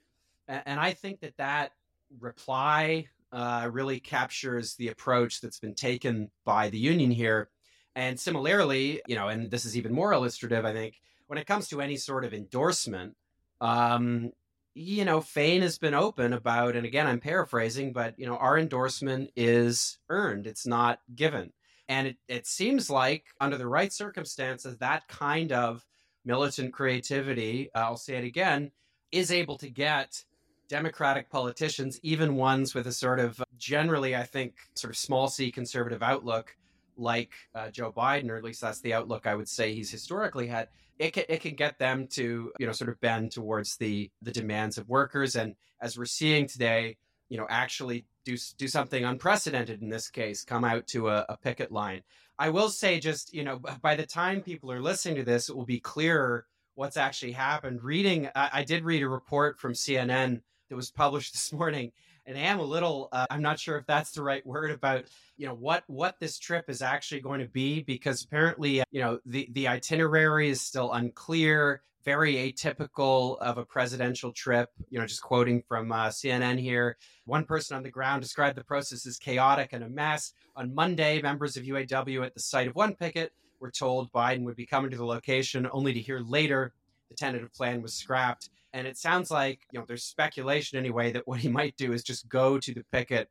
And, 0.47 0.63
and 0.65 0.79
I 0.79 0.91
think 0.91 1.21
that 1.21 1.37
that 1.37 1.71
reply 2.19 3.07
uh, 3.31 3.69
really 3.71 3.99
captures 3.99 4.75
the 4.75 4.89
approach 4.89 5.39
that's 5.39 5.59
been 5.59 5.75
taken 5.75 6.29
by 6.43 6.69
the 6.69 6.77
union 6.77 7.11
here. 7.11 7.49
And 7.95 8.19
similarly, 8.19 9.01
you 9.07 9.15
know, 9.15 9.29
and 9.29 9.49
this 9.49 9.65
is 9.65 9.77
even 9.77 9.93
more 9.93 10.11
illustrative, 10.11 10.65
I 10.65 10.73
think, 10.73 10.95
when 11.27 11.39
it 11.39 11.47
comes 11.47 11.69
to 11.69 11.81
any 11.81 11.95
sort 11.95 12.25
of 12.25 12.33
endorsement, 12.33 13.15
um, 13.61 14.31
you 14.73 15.05
know, 15.05 15.21
Fain 15.21 15.61
has 15.61 15.77
been 15.77 15.93
open 15.93 16.33
about, 16.33 16.75
and 16.75 16.85
again, 16.85 17.07
I'm 17.07 17.19
paraphrasing, 17.19 17.91
but, 17.91 18.17
you 18.17 18.25
know, 18.25 18.37
our 18.37 18.57
endorsement 18.57 19.31
is 19.35 19.99
earned, 20.09 20.47
it's 20.47 20.65
not 20.65 20.99
given. 21.15 21.51
And 21.89 22.07
it, 22.07 22.17
it 22.29 22.47
seems 22.47 22.89
like, 22.89 23.25
under 23.41 23.57
the 23.57 23.67
right 23.67 23.91
circumstances, 23.91 24.77
that 24.77 25.07
kind 25.09 25.51
of 25.51 25.85
militant 26.23 26.71
creativity, 26.71 27.69
I'll 27.75 27.97
say 27.97 28.15
it 28.15 28.23
again, 28.23 28.71
is 29.11 29.31
able 29.31 29.57
to 29.57 29.69
get 29.69 30.23
Democratic 30.69 31.29
politicians, 31.29 31.99
even 32.01 32.37
ones 32.37 32.73
with 32.73 32.87
a 32.87 32.93
sort 32.93 33.19
of 33.19 33.43
generally, 33.57 34.15
I 34.15 34.23
think, 34.23 34.53
sort 34.75 34.91
of 34.91 34.97
small 34.97 35.27
c 35.27 35.51
conservative 35.51 36.01
outlook, 36.01 36.55
like 36.95 37.33
uh, 37.53 37.69
Joe 37.71 37.91
Biden, 37.91 38.29
or 38.29 38.37
at 38.37 38.43
least 38.43 38.61
that's 38.61 38.79
the 38.79 38.93
outlook 38.93 39.27
I 39.27 39.35
would 39.35 39.49
say 39.49 39.73
he's 39.73 39.91
historically 39.91 40.47
had. 40.47 40.69
It 41.01 41.13
can, 41.13 41.23
it 41.29 41.41
can 41.41 41.55
get 41.55 41.79
them 41.79 42.05
to 42.11 42.51
you 42.59 42.67
know 42.67 42.73
sort 42.73 42.91
of 42.91 43.01
bend 43.01 43.31
towards 43.31 43.77
the 43.77 44.11
the 44.21 44.31
demands 44.31 44.77
of 44.77 44.87
workers, 44.87 45.35
and 45.35 45.55
as 45.81 45.97
we're 45.97 46.05
seeing 46.05 46.47
today, 46.47 46.97
you 47.27 47.37
know, 47.37 47.47
actually 47.49 48.05
do 48.23 48.37
do 48.57 48.67
something 48.67 49.03
unprecedented 49.03 49.81
in 49.81 49.89
this 49.89 50.09
case, 50.09 50.43
come 50.43 50.63
out 50.63 50.85
to 50.87 51.09
a, 51.09 51.25
a 51.27 51.37
picket 51.37 51.71
line. 51.71 52.01
I 52.37 52.49
will 52.49 52.69
say, 52.69 52.99
just 52.99 53.33
you 53.33 53.43
know, 53.43 53.59
by 53.81 53.95
the 53.95 54.05
time 54.05 54.41
people 54.41 54.71
are 54.71 54.81
listening 54.81 55.15
to 55.15 55.23
this, 55.23 55.49
it 55.49 55.55
will 55.55 55.65
be 55.65 55.79
clearer 55.79 56.45
what's 56.75 56.97
actually 56.97 57.31
happened. 57.31 57.83
Reading, 57.83 58.29
I, 58.35 58.49
I 58.53 58.63
did 58.63 58.83
read 58.83 59.01
a 59.01 59.09
report 59.09 59.57
from 59.59 59.73
CNN 59.73 60.41
that 60.69 60.75
was 60.75 60.91
published 60.91 61.33
this 61.33 61.51
morning 61.51 61.93
and 62.25 62.37
I 62.37 62.41
am 62.41 62.59
a 62.59 62.63
little 62.63 63.09
uh, 63.11 63.25
I'm 63.29 63.41
not 63.41 63.59
sure 63.59 63.77
if 63.77 63.85
that's 63.85 64.11
the 64.11 64.23
right 64.23 64.45
word 64.45 64.71
about 64.71 65.05
you 65.37 65.47
know 65.47 65.53
what 65.53 65.83
what 65.87 66.19
this 66.19 66.37
trip 66.37 66.69
is 66.69 66.81
actually 66.81 67.21
going 67.21 67.39
to 67.39 67.47
be 67.47 67.81
because 67.81 68.23
apparently 68.23 68.81
uh, 68.81 68.85
you 68.91 69.01
know 69.01 69.19
the 69.25 69.47
the 69.51 69.67
itinerary 69.67 70.49
is 70.49 70.61
still 70.61 70.91
unclear 70.93 71.81
very 72.03 72.33
atypical 72.35 73.37
of 73.39 73.57
a 73.57 73.65
presidential 73.65 74.31
trip 74.31 74.69
you 74.89 74.99
know 74.99 75.05
just 75.05 75.21
quoting 75.21 75.61
from 75.67 75.91
uh, 75.91 76.07
CNN 76.07 76.59
here. 76.59 76.97
One 77.25 77.45
person 77.45 77.77
on 77.77 77.83
the 77.83 77.91
ground 77.91 78.21
described 78.21 78.57
the 78.57 78.63
process 78.63 79.05
as 79.05 79.17
chaotic 79.17 79.73
and 79.73 79.83
a 79.83 79.89
mess. 79.89 80.33
On 80.55 80.73
Monday 80.73 81.21
members 81.21 81.57
of 81.57 81.63
UAW 81.63 82.25
at 82.25 82.33
the 82.33 82.39
site 82.39 82.67
of 82.67 82.75
one 82.75 82.95
picket 82.95 83.31
were 83.59 83.71
told 83.71 84.11
Biden 84.11 84.43
would 84.43 84.55
be 84.55 84.65
coming 84.65 84.91
to 84.91 84.97
the 84.97 85.05
location 85.05 85.67
only 85.71 85.93
to 85.93 85.99
hear 85.99 86.19
later 86.19 86.73
the 87.09 87.15
tentative 87.15 87.53
plan 87.53 87.81
was 87.81 87.93
scrapped 87.93 88.49
and 88.73 88.87
it 88.87 88.97
sounds 88.97 89.31
like, 89.31 89.61
you 89.71 89.79
know, 89.79 89.85
there's 89.87 90.03
speculation 90.03 90.77
anyway 90.77 91.11
that 91.11 91.27
what 91.27 91.39
he 91.39 91.49
might 91.49 91.75
do 91.77 91.93
is 91.93 92.03
just 92.03 92.29
go 92.29 92.57
to 92.57 92.73
the 92.73 92.83
picket 92.91 93.29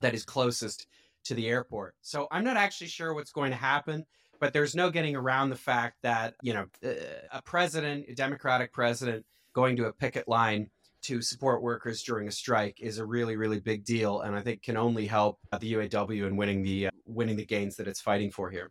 that 0.00 0.14
is 0.14 0.24
closest 0.24 0.86
to 1.24 1.34
the 1.34 1.48
airport. 1.48 1.94
So 2.00 2.26
I'm 2.30 2.44
not 2.44 2.56
actually 2.56 2.88
sure 2.88 3.14
what's 3.14 3.32
going 3.32 3.50
to 3.50 3.56
happen, 3.56 4.06
but 4.40 4.52
there's 4.52 4.74
no 4.74 4.90
getting 4.90 5.14
around 5.16 5.50
the 5.50 5.56
fact 5.56 5.96
that, 6.02 6.34
you 6.42 6.54
know, 6.54 6.66
uh, 6.84 6.92
a 7.32 7.42
president, 7.42 8.06
a 8.08 8.14
Democratic 8.14 8.72
president, 8.72 9.24
going 9.52 9.76
to 9.76 9.86
a 9.86 9.92
picket 9.92 10.26
line 10.28 10.70
to 11.02 11.22
support 11.22 11.62
workers 11.62 12.02
during 12.02 12.28
a 12.28 12.30
strike 12.30 12.78
is 12.80 12.98
a 12.98 13.04
really, 13.04 13.36
really 13.36 13.58
big 13.58 13.84
deal, 13.84 14.20
and 14.20 14.36
I 14.36 14.42
think 14.42 14.62
can 14.62 14.76
only 14.76 15.06
help 15.06 15.38
the 15.58 15.72
UAW 15.72 16.26
in 16.26 16.36
winning 16.36 16.62
the 16.62 16.88
uh, 16.88 16.90
winning 17.06 17.36
the 17.36 17.46
gains 17.46 17.76
that 17.76 17.88
it's 17.88 18.00
fighting 18.00 18.30
for 18.30 18.50
here. 18.50 18.70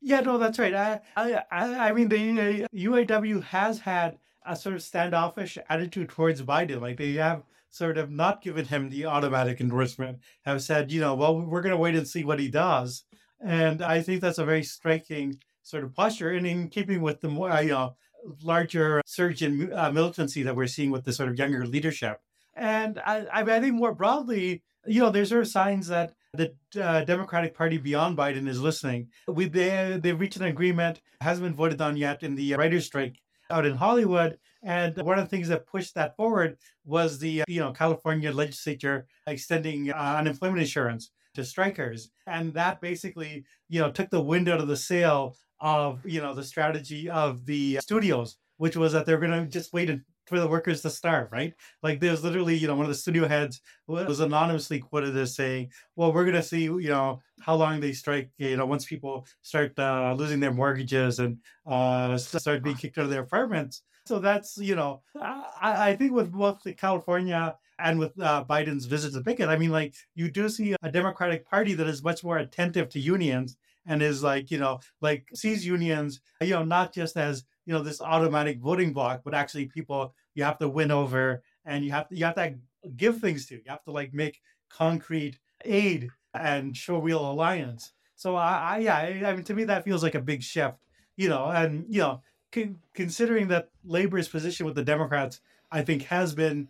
Yeah, 0.00 0.20
no, 0.20 0.36
that's 0.36 0.58
right. 0.58 0.74
I, 0.74 1.00
I, 1.16 1.44
I 1.50 1.92
mean, 1.92 2.08
the 2.08 2.66
UAW 2.74 3.42
has 3.44 3.78
had 3.78 4.18
a 4.44 4.56
sort 4.56 4.74
of 4.74 4.82
standoffish 4.82 5.58
attitude 5.68 6.08
towards 6.08 6.42
Biden. 6.42 6.80
Like 6.80 6.96
they 6.96 7.12
have 7.14 7.42
sort 7.70 7.98
of 7.98 8.10
not 8.10 8.42
given 8.42 8.66
him 8.66 8.88
the 8.88 9.06
automatic 9.06 9.60
endorsement, 9.60 10.18
have 10.44 10.62
said, 10.62 10.92
you 10.92 11.00
know, 11.00 11.14
well, 11.14 11.40
we're 11.40 11.62
going 11.62 11.74
to 11.74 11.76
wait 11.76 11.96
and 11.96 12.06
see 12.06 12.24
what 12.24 12.38
he 12.38 12.48
does. 12.48 13.04
And 13.40 13.82
I 13.82 14.00
think 14.00 14.20
that's 14.20 14.38
a 14.38 14.44
very 14.44 14.62
striking 14.62 15.38
sort 15.62 15.82
of 15.82 15.94
posture, 15.94 16.30
and 16.30 16.46
in 16.46 16.68
keeping 16.68 17.00
with 17.02 17.20
the 17.20 17.28
more, 17.28 17.50
you 17.60 17.70
know, 17.70 17.96
larger 18.42 19.02
surge 19.06 19.42
in 19.42 19.72
uh, 19.72 19.90
militancy 19.90 20.42
that 20.42 20.56
we're 20.56 20.66
seeing 20.66 20.90
with 20.90 21.04
the 21.04 21.12
sort 21.12 21.28
of 21.28 21.38
younger 21.38 21.66
leadership. 21.66 22.20
And 22.54 23.00
I, 23.04 23.26
I 23.32 23.60
think 23.60 23.74
more 23.74 23.94
broadly, 23.94 24.62
you 24.86 25.00
know, 25.00 25.10
there's 25.10 25.30
sort 25.30 25.42
of 25.42 25.48
signs 25.48 25.88
that 25.88 26.14
the 26.32 26.54
uh, 26.80 27.04
Democratic 27.04 27.54
Party 27.54 27.78
beyond 27.78 28.16
Biden 28.16 28.48
is 28.48 28.60
listening. 28.60 29.08
We 29.26 29.46
they 29.46 29.98
they've 30.00 30.18
reached 30.18 30.36
an 30.36 30.44
agreement, 30.44 31.00
hasn't 31.20 31.44
been 31.44 31.54
voted 31.54 31.80
on 31.80 31.96
yet 31.96 32.22
in 32.22 32.34
the 32.34 32.54
writers' 32.54 32.86
strike 32.86 33.20
out 33.50 33.66
in 33.66 33.76
Hollywood. 33.76 34.38
And 34.62 34.96
one 34.96 35.18
of 35.18 35.24
the 35.24 35.28
things 35.28 35.48
that 35.48 35.66
pushed 35.66 35.94
that 35.94 36.16
forward 36.16 36.56
was 36.84 37.18
the 37.18 37.42
you 37.46 37.60
know 37.60 37.72
California 37.72 38.32
legislature 38.32 39.06
extending 39.26 39.90
uh, 39.90 40.16
unemployment 40.18 40.60
insurance 40.60 41.10
to 41.34 41.44
strikers, 41.44 42.10
and 42.26 42.54
that 42.54 42.80
basically 42.80 43.44
you 43.68 43.80
know 43.80 43.90
took 43.90 44.10
the 44.10 44.20
wind 44.22 44.48
out 44.48 44.60
of 44.60 44.68
the 44.68 44.76
sail 44.76 45.36
of 45.60 46.00
you 46.04 46.20
know 46.20 46.34
the 46.34 46.42
strategy 46.42 47.10
of 47.10 47.44
the 47.44 47.78
studios, 47.82 48.36
which 48.56 48.76
was 48.76 48.92
that 48.92 49.04
they're 49.04 49.18
going 49.18 49.32
to 49.32 49.46
just 49.46 49.72
wait 49.72 49.90
for 50.26 50.40
the 50.40 50.48
workers 50.48 50.82
to 50.82 50.90
starve, 50.90 51.30
right? 51.32 51.54
Like 51.82 52.00
there's 52.00 52.24
literally, 52.24 52.56
you 52.56 52.66
know, 52.66 52.74
one 52.74 52.86
of 52.86 52.90
the 52.90 52.94
studio 52.94 53.28
heads 53.28 53.60
was 53.86 54.20
anonymously 54.20 54.80
quoted 54.80 55.16
as 55.16 55.34
saying, 55.34 55.70
"Well, 55.96 56.12
we're 56.12 56.24
going 56.24 56.36
to 56.36 56.42
see, 56.42 56.64
you 56.64 56.88
know, 56.88 57.20
how 57.40 57.54
long 57.56 57.80
they 57.80 57.92
strike. 57.92 58.30
You 58.38 58.56
know, 58.56 58.66
once 58.66 58.84
people 58.86 59.26
start 59.42 59.78
uh, 59.78 60.14
losing 60.16 60.40
their 60.40 60.52
mortgages 60.52 61.18
and 61.18 61.38
uh, 61.66 62.16
start 62.18 62.62
being 62.62 62.76
kicked 62.76 62.98
out 62.98 63.04
of 63.04 63.10
their 63.10 63.22
apartments." 63.22 63.82
So 64.06 64.18
that's, 64.18 64.58
you 64.58 64.76
know, 64.76 65.02
I, 65.18 65.90
I 65.90 65.96
think 65.96 66.12
with 66.12 66.30
both 66.30 66.66
California 66.76 67.56
and 67.78 67.98
with 67.98 68.12
uh, 68.20 68.44
Biden's 68.48 68.84
visit 68.84 69.14
to 69.14 69.22
picket, 69.22 69.48
I 69.48 69.56
mean, 69.56 69.70
like 69.70 69.94
you 70.14 70.30
do 70.30 70.48
see 70.48 70.76
a 70.82 70.92
Democratic 70.92 71.48
Party 71.48 71.72
that 71.74 71.86
is 71.86 72.04
much 72.04 72.22
more 72.22 72.38
attentive 72.38 72.90
to 72.90 73.00
unions 73.00 73.56
and 73.86 74.02
is 74.02 74.22
like, 74.22 74.50
you 74.50 74.58
know, 74.58 74.80
like 75.00 75.28
sees 75.34 75.66
unions, 75.66 76.20
you 76.40 76.50
know, 76.50 76.64
not 76.64 76.92
just 76.92 77.16
as 77.16 77.44
you 77.66 77.72
know 77.72 77.82
this 77.82 78.00
automatic 78.00 78.58
voting 78.60 78.92
bloc, 78.92 79.22
but 79.24 79.34
actually 79.34 79.66
people 79.66 80.14
you 80.34 80.44
have 80.44 80.58
to 80.58 80.68
win 80.68 80.90
over 80.90 81.42
and 81.64 81.84
you 81.84 81.90
have 81.92 82.08
to 82.08 82.16
you 82.16 82.24
have 82.24 82.34
to 82.34 82.54
give 82.96 83.18
things 83.18 83.46
to. 83.46 83.56
You 83.56 83.62
have 83.68 83.84
to 83.84 83.90
like 83.90 84.12
make 84.12 84.40
concrete 84.68 85.38
aid 85.64 86.10
and 86.34 86.76
show 86.76 86.98
real 86.98 87.30
alliance. 87.30 87.92
So 88.16 88.36
I, 88.36 88.76
I 88.76 88.78
yeah, 88.78 89.28
I, 89.28 89.34
mean 89.34 89.44
to 89.44 89.54
me 89.54 89.64
that 89.64 89.84
feels 89.84 90.02
like 90.02 90.14
a 90.14 90.20
big 90.20 90.42
shift, 90.42 90.76
you 91.16 91.28
know, 91.28 91.46
and 91.46 91.86
you 91.88 92.00
know, 92.00 92.22
con- 92.52 92.78
considering 92.92 93.48
that 93.48 93.70
labor's 93.84 94.28
position 94.28 94.66
with 94.66 94.74
the 94.74 94.84
Democrats, 94.84 95.40
I 95.70 95.82
think 95.82 96.04
has 96.04 96.34
been 96.34 96.68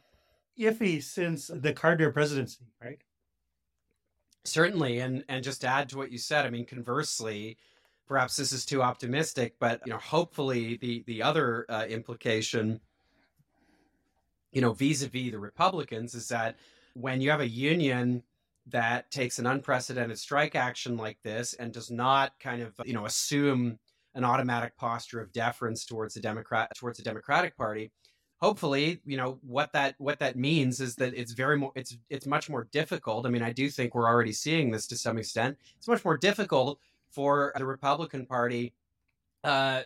iffy 0.58 1.02
since 1.02 1.50
the 1.52 1.72
Carter 1.72 2.10
presidency, 2.12 2.66
right? 2.82 3.00
Certainly, 4.44 5.00
and 5.00 5.24
and 5.28 5.42
just 5.42 5.64
add 5.64 5.88
to 5.90 5.96
what 5.96 6.12
you 6.12 6.18
said, 6.18 6.44
I 6.44 6.50
mean, 6.50 6.66
conversely, 6.66 7.58
perhaps 8.06 8.36
this 8.36 8.52
is 8.52 8.64
too 8.64 8.82
optimistic, 8.82 9.54
but 9.58 9.80
you 9.84 9.92
know, 9.92 9.98
hopefully 9.98 10.76
the 10.76 11.04
the 11.06 11.22
other 11.22 11.66
uh, 11.68 11.86
implication, 11.88 12.80
you 14.52 14.60
know, 14.60 14.72
vis-a-vis 14.72 15.32
the 15.32 15.38
Republicans, 15.38 16.14
is 16.14 16.28
that 16.28 16.56
when 16.94 17.20
you 17.20 17.30
have 17.30 17.40
a 17.40 17.48
union 17.48 18.22
that 18.66 19.10
takes 19.10 19.38
an 19.38 19.46
unprecedented 19.46 20.18
strike 20.18 20.54
action 20.54 20.96
like 20.96 21.18
this 21.22 21.54
and 21.54 21.72
does 21.72 21.90
not 21.90 22.32
kind 22.40 22.62
of 22.62 22.74
you 22.84 22.94
know 22.94 23.04
assume 23.06 23.78
an 24.14 24.24
automatic 24.24 24.76
posture 24.76 25.20
of 25.20 25.32
deference 25.32 25.84
towards 25.84 26.14
the 26.14 26.20
democrat 26.20 26.70
towards 26.74 26.96
the 26.96 27.04
democratic 27.04 27.54
party 27.58 27.90
hopefully 28.44 29.00
you 29.04 29.16
know 29.16 29.38
what 29.42 29.72
that 29.72 29.94
what 29.98 30.18
that 30.18 30.36
means 30.36 30.80
is 30.80 30.96
that 30.96 31.14
it's 31.14 31.32
very 31.32 31.56
more 31.56 31.72
it's 31.74 31.96
it's 32.10 32.26
much 32.26 32.50
more 32.50 32.68
difficult. 32.72 33.26
I 33.26 33.30
mean 33.30 33.42
i 33.42 33.52
do 33.52 33.68
think 33.70 33.94
we're 33.94 34.08
already 34.08 34.32
seeing 34.32 34.70
this 34.70 34.86
to 34.88 34.96
some 34.96 35.16
extent. 35.18 35.56
It's 35.78 35.88
much 35.88 36.04
more 36.04 36.18
difficult 36.18 36.78
for 37.14 37.52
the 37.56 37.66
republican 37.66 38.26
party 38.26 38.74
uh, 39.44 39.82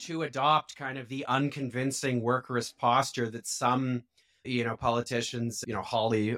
to 0.00 0.22
adopt 0.22 0.76
kind 0.76 0.98
of 0.98 1.08
the 1.08 1.24
unconvincing 1.26 2.22
workerist 2.22 2.76
posture 2.78 3.28
that 3.30 3.46
some 3.46 4.02
you 4.44 4.64
know 4.64 4.76
politicians 4.76 5.62
you 5.66 5.74
know 5.74 5.82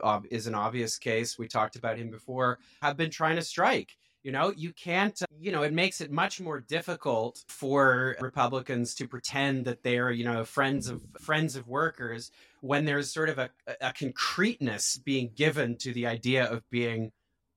uh, 0.03 0.21
is 0.31 0.47
an 0.47 0.55
obvious 0.55 0.99
case. 0.99 1.39
We 1.39 1.49
talked 1.49 1.77
about 1.77 1.99
him 1.99 2.11
before 2.11 2.59
have 2.83 2.97
been 2.97 3.11
trying 3.11 3.37
to 3.37 3.43
strike. 3.43 3.97
You 4.23 4.33
know 4.33 4.53
you 4.57 4.73
can't 4.73 5.21
you 5.41 5.53
know 5.53 5.63
it 5.63 5.73
makes 5.73 6.01
it 6.01 6.11
much 6.11 6.41
more 6.41 6.61
difficult 6.61 7.43
for 7.49 8.17
republicans 8.21 8.95
to 8.97 9.09
pretend 9.09 9.65
that 9.65 9.83
they're 9.83 10.13
you 10.13 10.25
know 10.25 10.45
friends 10.45 10.89
of 10.89 11.03
friends 11.21 11.57
of 11.57 11.67
workers 11.67 12.31
when 12.61 12.85
there's 12.85 13.13
sort 13.13 13.29
of 13.29 13.39
a, 13.39 13.51
a 13.81 13.93
concreteness 13.93 14.97
being 15.05 15.33
given 15.35 15.77
to 15.79 15.93
the 15.93 16.07
idea 16.07 16.45
of 16.45 16.63
being 16.71 17.11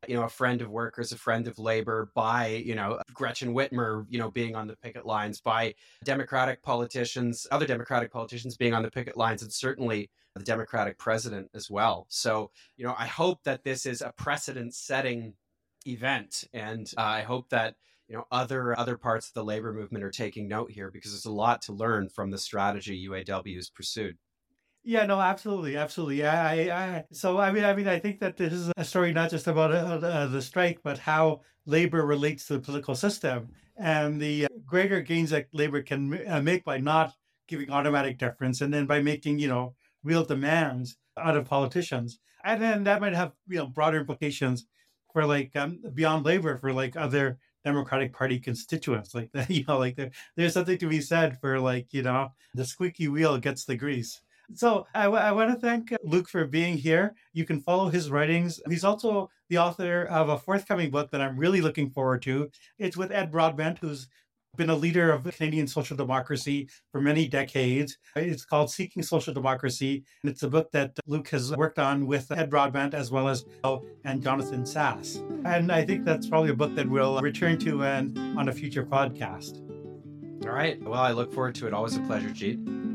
you 0.08 0.16
know, 0.16 0.24
a 0.24 0.30
friend 0.30 0.62
of 0.62 0.70
workers, 0.70 1.12
a 1.12 1.18
friend 1.18 1.48
of 1.48 1.60
labor, 1.60 2.12
by, 2.16 2.48
you 2.48 2.76
know, 2.76 3.00
Gretchen 3.14 3.54
Whitmer, 3.54 4.06
you 4.10 4.20
know, 4.20 4.32
being 4.32 4.56
on 4.56 4.68
the 4.68 4.76
picket 4.78 5.06
lines, 5.06 5.42
by 5.42 5.76
Democratic 6.04 6.62
politicians, 6.62 7.48
other 7.52 7.66
Democratic 7.66 8.12
politicians 8.12 8.58
being 8.58 8.74
on 8.74 8.84
the 8.84 8.92
picket 8.92 9.18
lines, 9.18 9.42
and 9.42 9.52
certainly 9.52 10.10
the 10.36 10.44
Democratic 10.44 10.98
president 10.98 11.50
as 11.54 11.70
well. 11.70 12.06
So, 12.10 12.52
you 12.78 12.86
know, 12.86 12.96
I 12.98 13.06
hope 13.06 13.44
that 13.44 13.64
this 13.64 13.86
is 13.86 14.02
a 14.02 14.14
precedent 14.18 14.74
setting 14.74 15.34
event. 15.88 16.44
And 16.54 16.92
uh, 16.98 17.02
I 17.02 17.22
hope 17.22 17.50
that, 17.50 17.76
you 18.08 18.16
know, 18.16 18.26
other 18.32 18.78
other 18.78 18.98
parts 18.98 19.28
of 19.28 19.34
the 19.34 19.44
labor 19.44 19.74
movement 19.74 20.04
are 20.04 20.12
taking 20.12 20.48
note 20.48 20.72
here 20.72 20.92
because 20.92 21.12
there's 21.12 21.26
a 21.26 21.32
lot 21.32 21.62
to 21.64 21.74
learn 21.74 22.10
from 22.10 22.32
the 22.32 22.38
strategy 22.38 23.08
UAW 23.10 23.56
has 23.56 23.70
pursued. 23.70 24.18
Yeah, 24.88 25.06
no, 25.08 25.20
absolutely, 25.20 25.78
absolutely. 25.78 26.24
I, 26.26 26.68
I, 26.68 26.96
I, 26.98 27.04
so 27.12 27.40
I 27.40 27.52
mean, 27.52 27.64
I 27.64 27.74
mean, 27.74 27.88
I 27.88 27.98
think 27.98 28.20
that 28.20 28.38
this 28.38 28.54
is 28.54 28.72
a 28.78 28.86
story 28.86 29.12
not 29.14 29.32
just 29.32 29.48
about 29.48 29.72
uh, 29.72 30.06
uh, 30.06 30.28
the 30.28 30.42
strike, 30.44 30.80
but 30.84 31.00
how 31.00 31.42
labor 31.66 32.06
relates 32.06 32.46
to 32.48 32.54
the 32.54 32.60
political 32.60 32.94
system 32.94 33.50
and 33.78 34.22
the 34.22 34.46
uh, 34.46 34.48
greater 34.64 35.02
gains 35.02 35.32
that 35.32 35.48
labor 35.54 35.82
can 35.82 36.26
uh, 36.28 36.40
make 36.40 36.64
by 36.64 36.78
not 36.78 37.14
giving 37.48 37.72
automatic 37.72 38.20
deference, 38.20 38.62
and 38.62 38.72
then 38.72 38.86
by 38.86 39.02
making 39.02 39.40
you 39.40 39.48
know 39.48 39.74
real 40.04 40.24
demands 40.24 40.98
out 41.18 41.36
of 41.36 41.46
politicians, 41.46 42.20
and 42.44 42.62
then 42.62 42.84
that 42.84 43.02
might 43.02 43.14
have 43.14 43.32
you 43.48 43.58
know 43.58 43.66
broader 43.66 44.00
implications 44.02 44.68
for 45.14 45.26
like 45.26 45.56
um, 45.56 45.80
beyond 45.96 46.26
labor 46.26 46.58
for 46.60 46.72
like 46.72 46.96
other 46.96 47.40
Democratic 47.64 48.14
Party 48.14 48.38
constituents. 48.40 49.16
Like 49.16 49.32
you 49.50 49.66
know, 49.68 49.80
like 49.80 49.96
there, 49.96 50.12
there's 50.36 50.54
something 50.54 50.78
to 50.78 50.88
be 50.88 51.02
said 51.02 51.40
for 51.42 51.60
like 51.60 51.92
you 51.92 52.04
know 52.04 52.34
the 52.54 52.66
squeaky 52.66 53.08
wheel 53.08 53.40
gets 53.40 53.66
the 53.66 53.76
grease. 53.76 54.22
So 54.54 54.88
I, 54.94 55.04
w- 55.04 55.22
I 55.22 55.32
want 55.32 55.52
to 55.54 55.60
thank 55.60 55.92
uh, 55.92 55.98
Luke 56.04 56.30
for 56.30 56.46
being 56.46 56.78
here. 56.78 57.16
You 57.34 57.46
can 57.46 57.60
follow 57.60 57.90
his 57.90 58.12
writings. 58.12 58.62
He's 58.70 58.84
also 58.84 59.30
the 59.50 59.58
author 59.58 60.06
of 60.06 60.30
a 60.30 60.38
forthcoming 60.38 60.92
book 60.92 61.12
that 61.12 61.22
I'm 61.22 61.38
really 61.38 61.62
looking 61.62 61.90
forward 61.90 62.22
to. 62.24 62.50
It's 62.78 62.98
with 62.98 63.12
Ed 63.12 63.32
Broadbent, 63.32 63.80
who's 63.80 64.08
been 64.56 64.70
a 64.70 64.76
leader 64.76 65.12
of 65.12 65.24
Canadian 65.36 65.68
social 65.68 65.98
democracy 65.98 66.70
for 66.92 67.02
many 67.02 67.28
decades. 67.28 67.98
It's 68.16 68.46
called 68.46 68.72
Seeking 68.72 69.04
Social 69.04 69.34
Democracy, 69.34 70.04
and 70.24 70.32
it's 70.32 70.44
a 70.44 70.50
book 70.50 70.72
that 70.72 70.98
Luke 71.08 71.28
has 71.30 71.52
worked 71.56 71.80
on 71.80 72.08
with 72.08 72.32
Ed 72.32 72.50
Broadbent 72.50 72.94
as 72.94 73.12
well 73.12 73.28
as 73.28 73.46
and 74.06 74.24
Jonathan 74.24 74.66
Sas. 74.66 75.22
And 75.44 75.72
I 75.72 75.86
think 75.86 76.06
that's 76.06 76.28
probably 76.28 76.52
a 76.52 76.56
book 76.56 76.74
that 76.76 76.90
we'll 76.90 77.20
return 77.20 77.58
to 77.60 77.84
and 77.84 78.18
on 78.38 78.50
a 78.50 78.54
future 78.54 78.86
podcast. 78.86 79.62
All 80.46 80.52
right. 80.52 80.82
Well, 80.82 81.02
I 81.02 81.12
look 81.12 81.34
forward 81.34 81.56
to 81.56 81.68
it. 81.68 81.74
Always 81.74 81.98
a 81.98 82.02
pleasure, 82.02 82.30
Jeet. 82.30 82.95